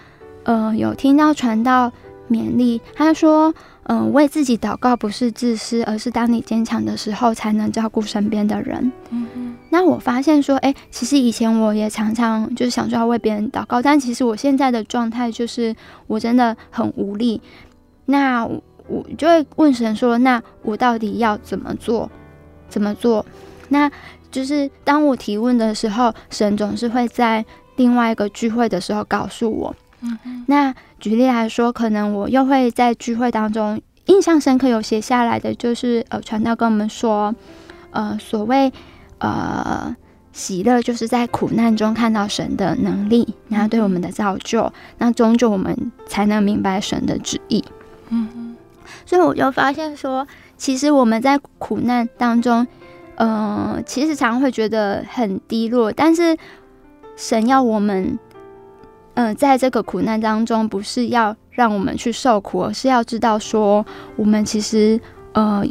[0.41, 1.91] 呃，有听到传道
[2.27, 3.53] 勉励，他说，
[3.83, 8.91] 嗯、呃，为自己祷告不是自私，而是当你坚强的时候，才能照顾身边的人。
[9.11, 9.55] 嗯嗯。
[9.69, 15.75] 那我发现说，哎，其实以前我也常常就是想说要为别人祷告，但其实我现在的状态就是
[16.07, 17.39] 我真的很无力。
[18.07, 22.09] 那我就会问神说，那我到底要怎么做？
[22.67, 23.23] 怎么做？
[23.67, 23.91] 那。
[24.31, 27.43] 就是当我提问的时候，神总是会在
[27.77, 29.75] 另外一个聚会的时候告诉我。
[30.01, 37.33] 嗯，那举例来说，可能我又会在聚会当中印象深刻有写下来的，就是呃，传道跟我们说，
[37.91, 38.71] 呃，所谓
[39.17, 39.95] 呃
[40.31, 47.63] 喜乐，就是在苦难中看到神的能力，然后对我们的造就，那终究我们才能明白神的旨意。
[48.09, 48.55] 嗯哼，
[49.05, 52.67] 所以我就发现说，其实我们在苦难当中。
[53.19, 56.37] 嗯、呃，其实常常会觉得很低落，但是
[57.17, 58.17] 神要我们，
[59.15, 64.97] 嗯、呃，在这个苦难当中，不是要让我们去受苦，而是要知道说，我们其实
[65.33, 65.61] 呃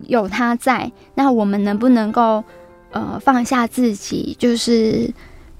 [0.00, 2.44] 有他在，那我们能不能够
[2.90, 5.10] 呃放下自己，就是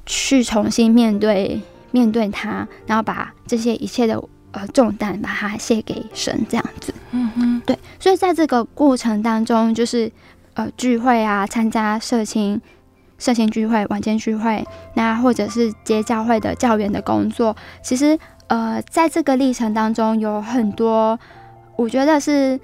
[0.04, 1.58] 去重新面对
[1.90, 6.92] 面对他，然后把这些一切的呃重担把它卸给神，这样子。
[7.12, 10.12] 嗯哼，对，所以在这个过程当中，就是。
[10.56, 12.58] 呃，聚会啊，参加社青、
[13.18, 21.18] 社青聚会、晚间聚会，那或者是接教会的教员的工作，其实呃，在这个历程当中有很多，
[21.76, 22.58] 我觉得是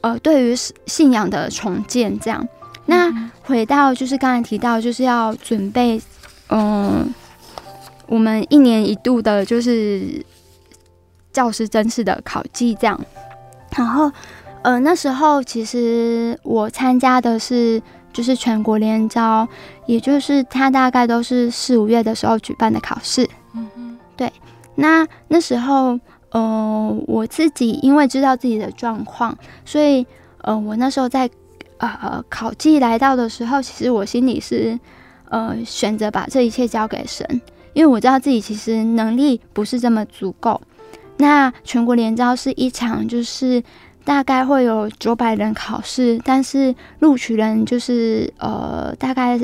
[0.00, 2.48] 呃，对于信仰的重建这样。
[2.86, 3.12] 那
[3.42, 6.00] 回到就是刚才提到，就是要准备，
[6.48, 7.06] 嗯、呃，
[8.06, 10.24] 我们一年一度的就是
[11.30, 12.98] 教师甄试的考绩这样，
[13.76, 14.10] 然后。
[14.62, 17.80] 呃，那时候其实我参加的是
[18.12, 19.46] 就是全国联招，
[19.86, 23.26] 也就是他大概都是四五月的时候举办的考试。
[23.54, 24.30] 嗯嗯，对。
[24.74, 25.98] 那那时候，
[26.30, 30.04] 呃，我自己因为知道自己的状况，所以
[30.42, 31.30] 呃，我那时候在
[31.78, 34.78] 呃考季来到的时候，其实我心里是
[35.30, 37.40] 呃选择把这一切交给神，
[37.72, 40.60] 因为我知道自己其实能力不是这么足够。
[41.16, 43.62] 那全国联招是一场就是。
[44.08, 49.38] 大概会有九百人考试，但是录取人就是呃，大概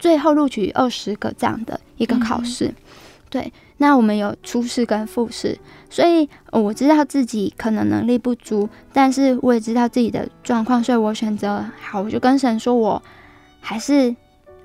[0.00, 2.64] 最后录取二十个这样的一个考试。
[2.64, 2.74] 嗯、
[3.30, 5.56] 对，那我们有初试跟复试，
[5.88, 13.00] 所以我知道自己可能能力不足，但是我也知道自己的状况，所以我选择好，我就跟神说，我
[13.60, 14.12] 还是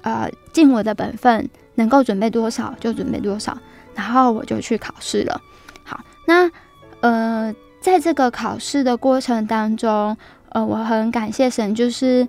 [0.02, 3.56] 呃尽我的本分，能够准备多少就准备多少，
[3.94, 5.40] 然后我就去考试了。
[5.84, 6.50] 好，那
[7.02, 7.54] 呃。
[7.84, 10.16] 在这个考试的过程当中，
[10.54, 12.26] 呃，我很感谢神，就是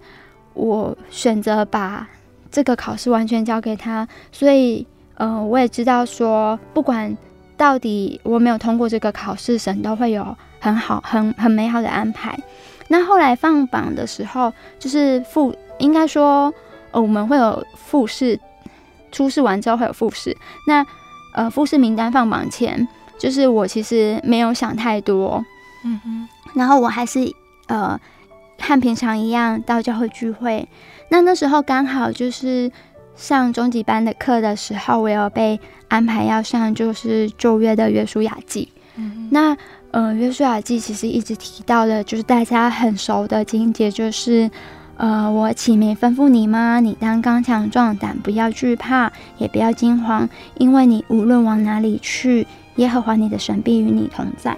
[0.52, 2.08] 我选择把
[2.50, 4.84] 这个考试完全交给他，所以，
[5.14, 7.16] 呃，我也知道说，不管
[7.56, 12.36] 到底我没有通过这个考试，神都会有很好、很很美好的安排。
[12.88, 16.52] 那后来放榜的时候，就是复，应该说，
[16.90, 18.36] 呃，我们会有复试，
[19.12, 20.36] 初试完之后会有复试。
[20.66, 20.84] 那
[21.32, 22.88] 呃，复试名单放榜前，
[23.18, 25.44] 就是我其实没有想太多，
[25.84, 27.20] 嗯哼，然后我还是
[27.66, 27.98] 呃，
[28.58, 30.68] 和平常一样到教会聚会。
[31.10, 32.70] 那那时候刚好就是
[33.14, 35.58] 上中级班的课的时候，我有被
[35.88, 38.68] 安排要上就是旧约的约书亚记。
[38.96, 39.56] 嗯，那
[39.90, 44.50] 呃，约书亚记其实一直提到的，就是大家很熟的经节，就是
[44.96, 46.80] 呃，我起名吩咐你吗？
[46.80, 52.46] 你当刚强壮胆，不要惧怕，也不要惊慌，因为你无论往哪里去，
[52.76, 54.56] 耶和华你的神必与你同在。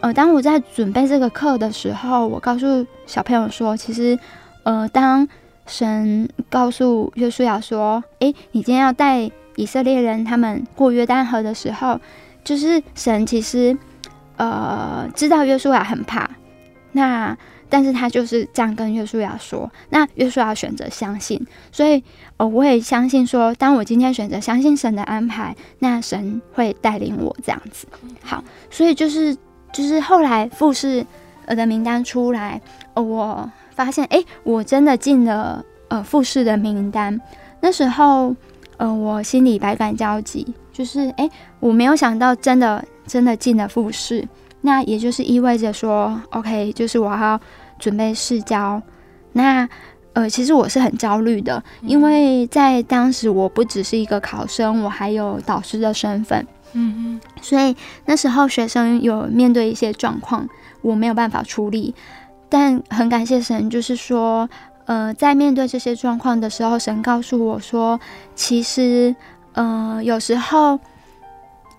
[0.00, 4.18] 呃，当我在准备这个课的时候，我告诉小朋友说，其实
[4.62, 5.26] 呃，当
[5.66, 11.98] 神告诉约书亚说：“诶，你今天要带以色列人他们过约旦河的时候，
[12.44, 13.74] 就是神其实
[14.36, 16.28] 呃知道约书亚很怕，
[16.92, 17.34] 那
[17.74, 19.68] 但是他就是这样跟约书亚说。
[19.90, 22.00] 那约书亚选择相信，所以
[22.36, 27.88] 呃我也相信说，当我今天选择相信神的安排，那神会带领我这样子。
[28.22, 29.36] 好，所以就是
[29.72, 31.04] 就是后来复试
[31.48, 32.60] 的名单出来，
[32.94, 33.50] 呃我。
[33.74, 37.20] 发现哎，我真的进了呃复试的名单。
[37.60, 38.32] 那时候，
[38.76, 44.24] 呃，我心里百感交集，就是哎，我没有想到真的真的进了复试。
[44.60, 47.40] 那也就是意味着说，OK，就是我要
[47.78, 48.80] 准备试教。
[49.32, 49.68] 那
[50.12, 56.46] 呃，其实我是很焦虑的，因为在当时我不只是一个考生，我还有导师的身份。
[56.72, 60.48] 嗯嗯，所以那时候学生有面对一些状况，
[60.82, 61.94] 我没有办法处理。
[62.48, 64.48] 但很感谢神，就是说，
[64.84, 67.98] 呃，在面对这些状况的时候，神告诉我说，
[68.36, 69.14] 其实，
[69.54, 70.78] 呃，有时候，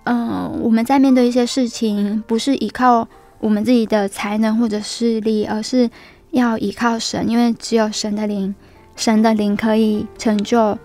[0.03, 3.07] 嗯、呃，我们在面对一些事情，不是依靠
[3.45, 5.87] 我们自己的才能或者势力，而是
[6.31, 8.55] 要依靠神，因为只有神的灵，
[8.95, 10.75] 神的灵可以成就，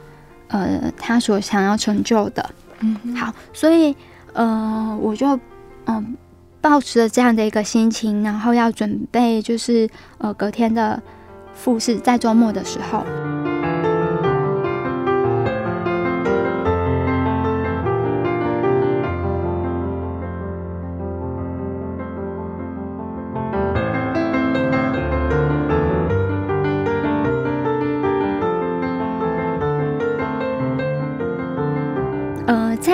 [0.49, 2.51] 呃，他所想要成就的。
[2.81, 3.97] 嗯，好，所以，
[4.35, 5.27] 呃，我就，
[5.87, 6.05] 嗯、呃。
[6.63, 9.89] 抱持着这样的一个心情，然后要准备，就是
[10.19, 11.03] 呃隔天的
[11.55, 13.03] 复试，在周末的时候。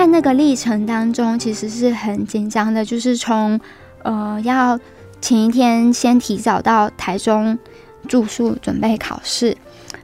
[0.07, 3.59] 在那个历程当中，其实是很紧张的，就是从
[4.03, 4.79] 呃要
[5.19, 7.59] 前一天先提早到台中
[8.07, 9.57] 住宿准备考试，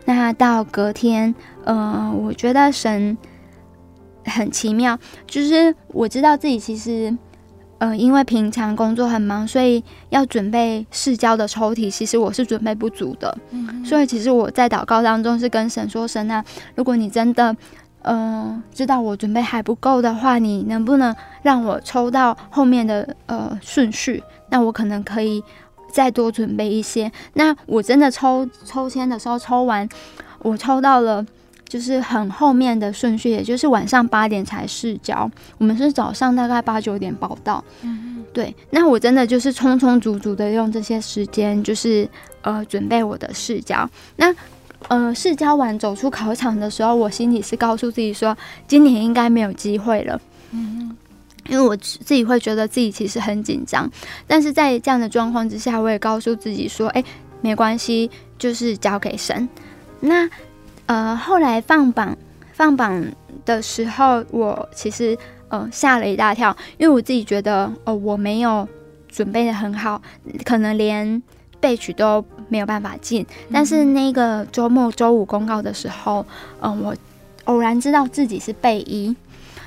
[0.04, 1.34] 那到隔天，
[1.64, 3.18] 呃，我觉得神
[4.26, 7.18] 很奇妙，就是我知道自己其实
[7.78, 16.44] 呃因为平常工作很忙，所以要准备试教的抽题，其实我是准备不足的，嗯，所以其实我在祷告当中是跟神说：“神啊，
[16.76, 17.56] 如果你真的。”
[18.04, 24.24] 嗯、呃，知道我准备还不够的话，你能不能让我抽到后面的呃顺序？
[24.50, 25.44] 那我可能可以
[25.92, 27.12] 再多准备一些。
[27.34, 29.88] 那我真的抽抽签的时候抽完，
[30.40, 31.26] 我抽到了
[31.68, 35.30] 就是很后面的顺序，也就是晚上八点才试教。
[35.58, 37.64] 我们是早上大概八九点报到。
[37.82, 38.56] 嗯，对。
[38.70, 42.08] 那我真的就是充充足足的用这些时间，就是
[42.42, 43.90] 呃准备我的试教。
[44.18, 44.34] 那。
[44.94, 48.38] 呃，试教完走出考场的时候，我心里是告诉自己说，
[48.68, 50.22] 今年应该没有机会了。
[50.52, 50.96] 嗯，
[51.50, 53.90] 因为我自己会觉得自己其实很紧张，
[54.28, 57.04] 但是在这样的状况之下，我也告诉自己说，哎，
[57.42, 59.50] 没关系，就是交给神。
[60.00, 60.30] 那
[60.86, 62.16] 呃，后来放榜
[62.52, 63.04] 放榜
[63.46, 65.18] 的时候，我其实
[65.48, 68.70] 呃吓了一大跳，因为我自己觉得，哦、呃，我没有
[69.08, 70.00] 准备的很好，
[70.46, 71.24] 可能连。
[71.64, 72.22] 备取都
[72.54, 76.24] 没有办法进，但是那个周末周五公告的时候，
[76.62, 76.96] 嗯，我
[77.46, 79.16] 偶然知道自己是备一，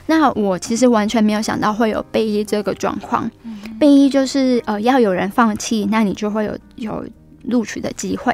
[0.07, 3.28] 那我其实完全没有想到会有备一这个状况。
[3.80, 7.05] 备一就是呃要有人放弃，那你就会有有
[7.43, 8.32] 录取的机会。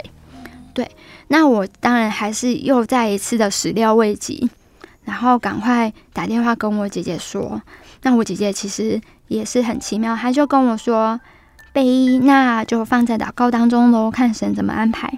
[0.75, 0.87] 对，
[1.29, 4.51] 那我当然还是又再一次的始料未及，
[5.05, 7.63] 然后赶快打电话跟我姐姐说，
[8.03, 11.19] 那我姐姐其实也是很奇妙，她就跟我说。
[11.73, 15.13] 备一，那就放在祷告当中喽，看神怎么安排。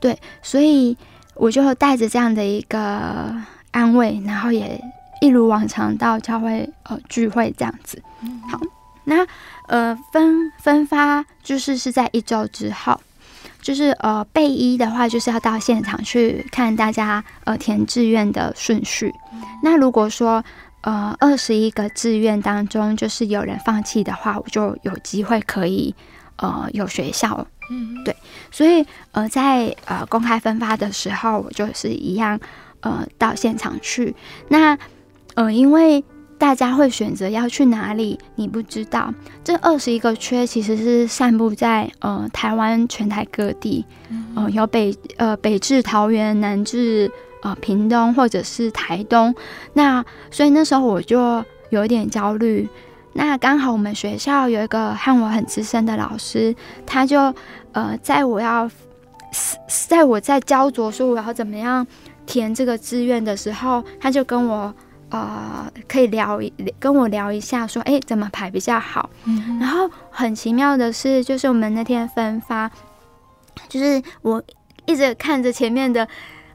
[0.00, 0.96] 对，所以
[1.34, 3.34] 我就带着这样的一个
[3.70, 4.80] 安慰，然后也
[5.20, 8.02] 一如往常到教会呃聚会这样子。
[8.50, 8.60] 好，
[9.04, 9.26] 那
[9.68, 13.00] 呃分分发就是是在一周之后，
[13.62, 19.12] 就是呃备一的话就是要到现场去看大家呃填志愿的顺序。
[19.62, 20.44] 那如果说
[20.86, 25.94] 呃二十一个志愿当中，就是有人放弃的话，我就有机会可以
[26.36, 27.46] 呃有学校。
[27.70, 28.14] 嗯，对，
[28.50, 32.38] 所以呃在呃公开分发的时候，我就是一样
[32.80, 34.14] 呃到现场去。
[34.48, 34.78] 那
[35.34, 36.02] 呃因为。
[36.38, 38.20] 大家会选择要去哪里？
[38.34, 39.10] 你不知道，
[39.42, 43.82] 这二十一个缺其实是散布在呃台湾全台各地，
[44.34, 47.10] 呃有北呃北至桃园，南至
[47.46, 49.34] 呃屏东或者是台东。
[49.74, 52.68] 那所以那时候我就有一点焦虑。
[53.12, 57.34] 那刚好我们学校有一个和我很资深的老师，他就
[57.72, 58.70] 呃在我要
[59.88, 61.86] 在我在焦灼说我要怎么样
[62.26, 64.74] 填这个志愿的时候，他就跟我。
[65.08, 69.08] 呃，可以聊一跟我聊一下，说，哎，怎么排比较好？
[69.24, 72.68] 嗯，然后很奇妙的是，就是我们那天分发，
[73.68, 74.42] 就是我
[74.84, 76.08] 一直看着前面的，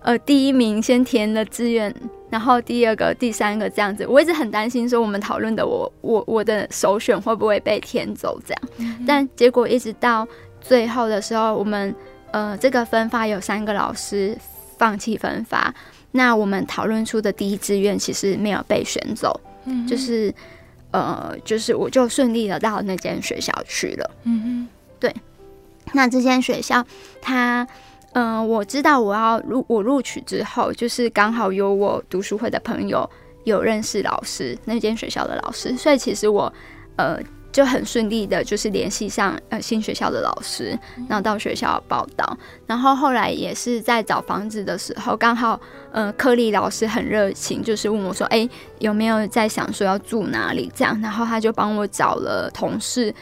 [0.03, 1.93] 呃，第一名先填了志愿，
[2.29, 8.61] 然后第二个、第三个这样子，我一直很担心说，我们讨论的我我我的首选会不会被填走这样？
[8.77, 10.27] 嗯，但结果一直到
[10.59, 11.93] 最后的时候，我们
[12.31, 14.35] 呃这个分发有三个老师
[14.77, 15.73] 放弃分发。
[16.11, 20.33] 那我们讨论出的第一志愿其实没有被选走，嗯，就是，
[20.91, 24.67] 呃，就是我就顺利的到那间学校去了，嗯哼，
[24.99, 25.15] 对。
[25.93, 26.85] 那这间学校，
[27.21, 27.67] 他，
[28.13, 33.09] 嗯、呃，我知道我要录我录取之后，就是刚好有我读书会的朋友
[33.43, 36.51] 有认识老师，那间学校的老师，所以其实我，
[36.95, 37.19] 呃。
[37.53, 40.67] 就很顺利的，就是联系上呃新学校的老师，
[41.09, 45.59] 然后到学校报道，然后后来也是在找房子的时候，刚好
[45.91, 48.47] 呃柯丽老师很热情，就是问我说，哎，
[48.79, 53.13] 有没有在想说要住哪里这样，然后他就帮我找了同事，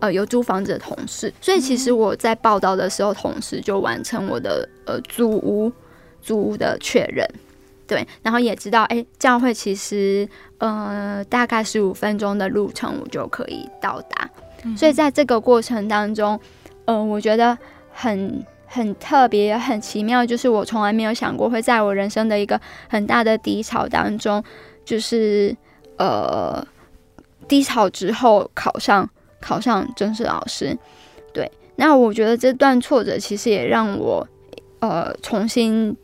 [0.00, 5.70] 呃有租房子的同事，所以其实我在报道的时候，同时就完成我的呃租屋
[6.20, 7.26] 租屋的确认。
[7.86, 10.28] 对，然后也知道，哎，教会其实，
[10.58, 14.30] 呃，大概十五分钟的路程，我就可以到达。
[14.62, 14.76] 嗯。
[14.76, 16.38] 所以在这个过程当中，
[16.84, 17.58] 呃，我觉得
[17.92, 24.40] 很很特别、很奇妙，就是我从来没有想过会在我人生的一个很大的低潮当中，
[24.84, 25.52] 就是
[25.98, 26.64] 呃，
[27.48, 29.10] 低潮之后考上
[29.40, 30.76] 考上正式老师。
[31.32, 34.26] 对，那我觉得这段挫折其实也让我
[34.80, 35.96] 呃重新。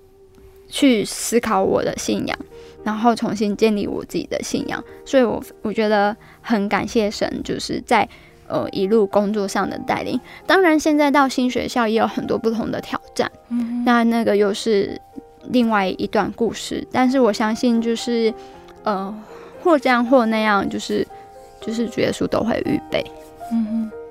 [0.69, 2.37] 去思考我的信仰，
[2.83, 8.07] 然后重新建立我自己的信仰，所以我我觉得很感谢神，就是在
[8.49, 10.21] 呃一路工作上的带领。
[10.45, 15.01] 当然，现在到新学校也有很多不同的挑战，嗯，那那个又是
[15.51, 16.85] 另外一段故事。
[16.91, 18.35] 但是我相信，就是
[18.83, 19.17] 呃
[19.63, 21.07] 或这样或那样，就是
[21.61, 23.05] 就是主耶稣都会预备，
[23.51, 24.06] 嗯哼。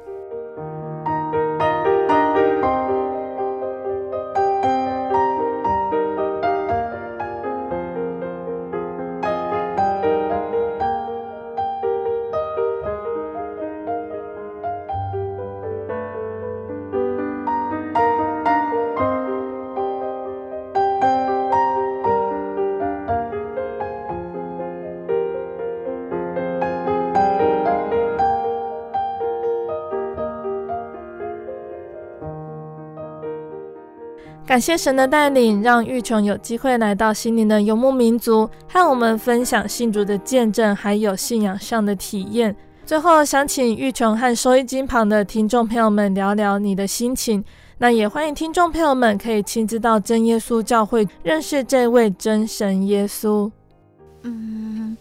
[34.56, 42.56] 感谢神的带领，让玉琼有机会来到心灵的游牧民族，和我们分享信主的见证，还有信仰上的体验。
[42.86, 47.44] 最后，想请玉琼和收音机旁的听众朋友们聊聊你的心情。
[47.80, 53.52] 那也欢迎听众朋友们可以亲自到真耶稣教会认识这位真神耶稣。
[54.22, 54.96] 嗯，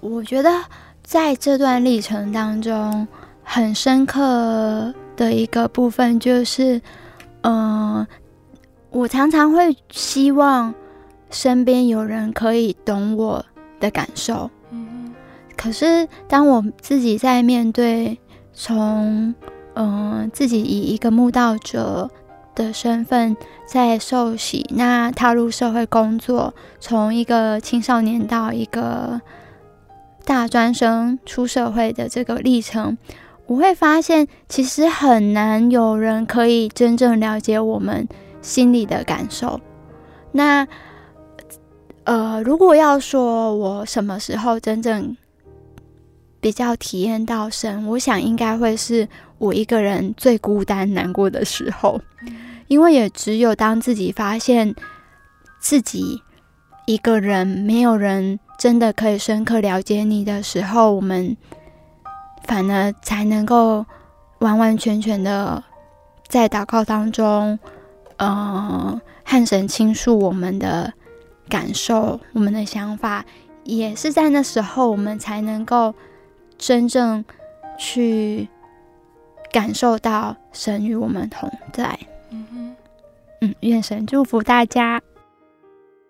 [0.00, 0.50] 我觉得
[1.02, 3.06] 在这段历程当中，
[3.42, 6.80] 很深刻的一个部分就是，
[7.42, 8.06] 嗯、
[8.90, 10.74] 我常常会希望
[11.30, 13.44] 身边有人可以懂我
[13.78, 15.12] 的感受，嗯，
[15.56, 18.18] 可是当我自己在面对
[18.52, 19.34] 从
[19.74, 22.10] 嗯、呃、自己以一个慕道者
[22.54, 23.36] 的身份
[23.66, 29.20] 在受洗，那踏入社会工作，从一个青少年到一个
[30.24, 32.96] 大专生出社会的这个历程，
[33.46, 38.08] 我会发现其实很难有人可以真正了解我们。
[38.40, 39.60] 心里的感受，
[40.32, 40.66] 那
[42.04, 45.16] 呃，如果要说我什么时候真正
[46.40, 49.06] 比较体验到神，我想应该会是
[49.38, 52.00] 我一个人最孤单难过的时候，
[52.68, 54.74] 因为也只有当自己发现
[55.60, 56.22] 自己
[56.86, 61.36] 一个人，没有人真的可以深刻了解你的时候，我们
[62.44, 63.84] 反而才能够
[64.38, 65.62] 完完全全的
[66.28, 67.58] 在祷告当中。
[68.18, 70.92] 嗯，和神倾诉我们的
[71.48, 73.24] 感受、我们的想法，
[73.64, 75.94] 也是在那时候，我们才能够
[76.56, 77.24] 真正
[77.78, 78.48] 去
[79.52, 81.98] 感受到神与我们同在。
[82.30, 82.76] 嗯哼，
[83.40, 85.00] 嗯，愿神祝福大家。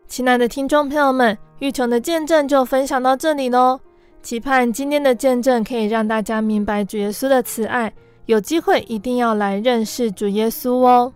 [0.07, 3.79] 亲爱的听众朋友们，玉琼的见证就分享到这里喽。
[4.23, 7.93] 期盼今天的见证可以让大家明白主耶稣的慈爱，
[8.25, 11.13] 有机会一定要来认识主耶稣哦。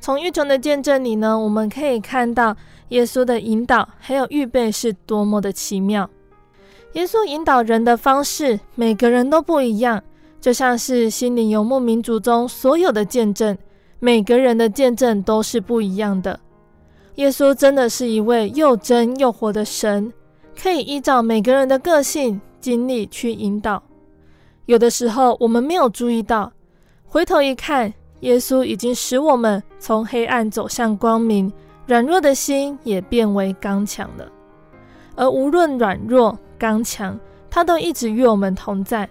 [0.00, 2.56] 从玉琼的见证里呢，我们可以看到
[2.88, 6.08] 耶稣的引导还有预备是多么的奇妙。
[6.92, 10.02] 耶稣引导人的方式，每个人都不一样，
[10.40, 13.58] 就像是心灵游牧民族中所有的见证，
[13.98, 16.38] 每个人的见证都是不一样的。
[17.16, 20.12] 耶稣真的是一位又真又活的神，
[20.58, 23.82] 可以依照每个人的个性、经历去引导。
[24.66, 26.52] 有的时候我们没有注意到，
[27.04, 31.52] 回头一看，耶稣已经使我们从黑暗走向光明，
[31.86, 34.26] 软弱的心也变为刚强了。
[35.14, 37.18] 而无论软弱、刚强，
[37.50, 39.08] 他都一直与我们同在。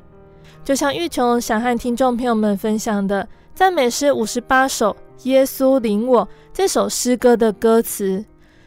[0.64, 4.96] 就像玉琼想和听众朋友们分享的，赞美诗五十八首。
[5.24, 8.24] 耶稣领我这首诗歌的歌词，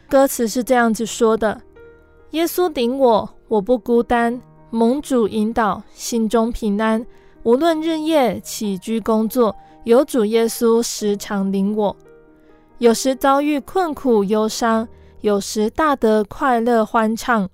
[0.09, 1.61] 歌词是这样子说的：
[2.31, 7.05] 耶稣领我，我不孤单，蒙主引导，心中平安。
[7.43, 11.95] 无论日夜起居工作，有主耶稣时常领我。
[12.77, 14.87] 有时遭遇困苦忧伤，
[15.21, 17.49] 有时大得快乐欢畅。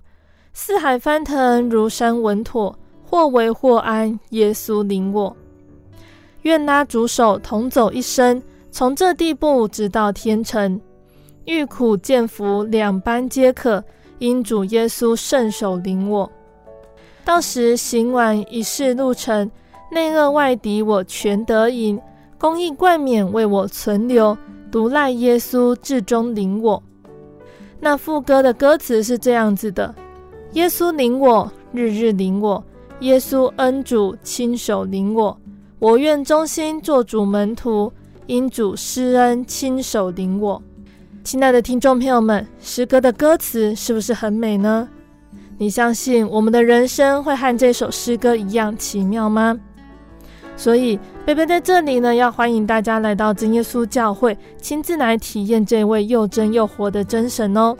[0.52, 5.36] 四海翻腾如山稳妥，或危或安，耶稣领我。
[6.42, 8.42] 愿拉主手同走一生。
[8.70, 10.78] 从这地步直到天成，
[11.46, 13.82] 遇苦见福两般皆可，
[14.18, 16.30] 因主耶稣圣手领我。
[17.24, 19.50] 到时行完一世路程，
[19.90, 21.98] 内恶外敌我全得赢，
[22.38, 24.36] 公益冠冕为我存留，
[24.70, 26.82] 独赖耶稣至终领我。
[27.80, 29.94] 那副歌的歌词是这样子的：
[30.52, 32.62] 耶稣领我，日日领我，
[33.00, 35.38] 耶稣恩主亲手领我，
[35.78, 37.92] 我愿忠心做主门徒。
[38.26, 40.60] 因主施恩，亲手领我。
[41.22, 44.88] 亲爱的听众朋友们，诗歌的歌词是不是很美呢？
[45.58, 49.56] 你相信我们的人生会和这首诗歌一样奇妙吗？
[50.56, 57.76] 所以，贝贝在这里呢，要欢迎大家来到真耶稣教会，亲自来体验这位又真又活的真神哦。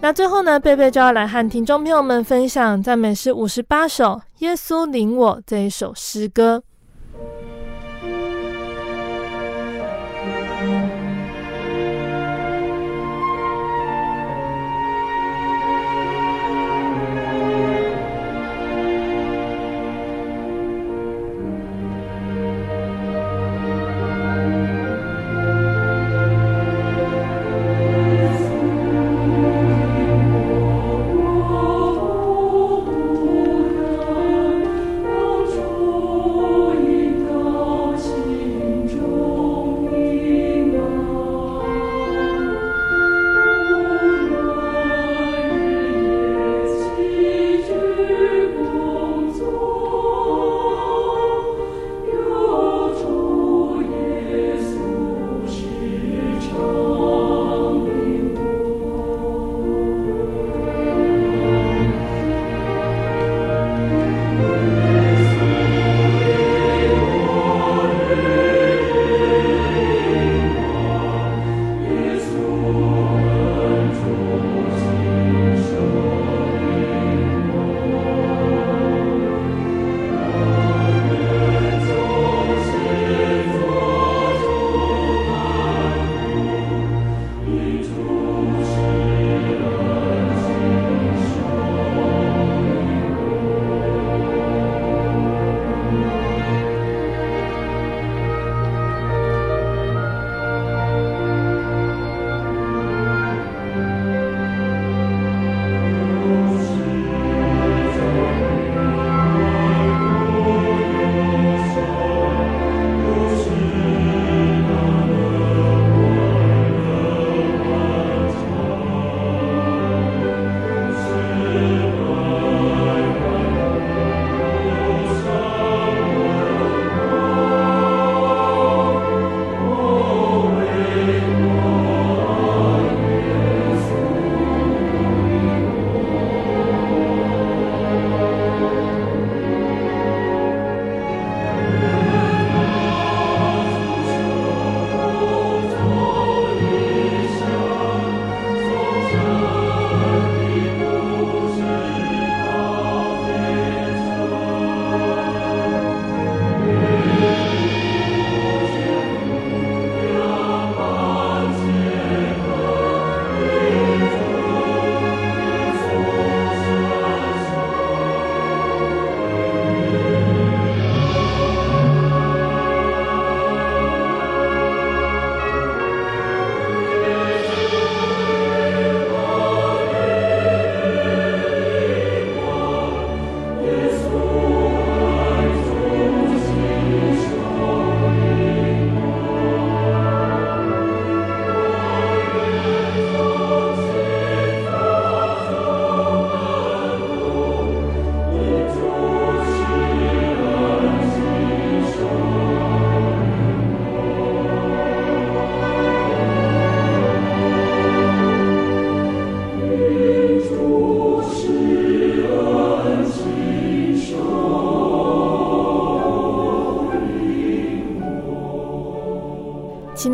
[0.00, 4.04] 那最后呢，贝贝就要来和听众朋友们分享赞美诗五十八首
[4.38, 6.62] 《耶稣领我》这一首诗歌。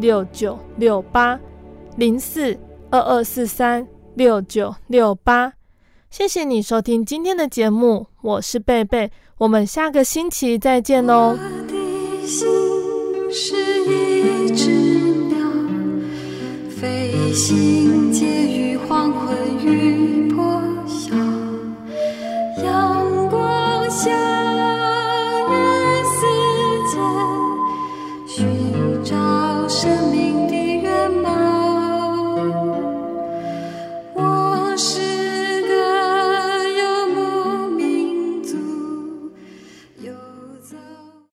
[0.00, 1.38] 六九六八
[1.96, 2.58] 零四
[2.90, 5.52] 二二四三六九六八。
[6.10, 11.38] 谢谢你收听今天的节目，我是贝贝，我们下个星期再见哦。
[11.38, 12.48] 我的心
[13.30, 14.70] 是一只
[15.28, 15.46] 鸟，
[16.68, 18.49] 飞行介于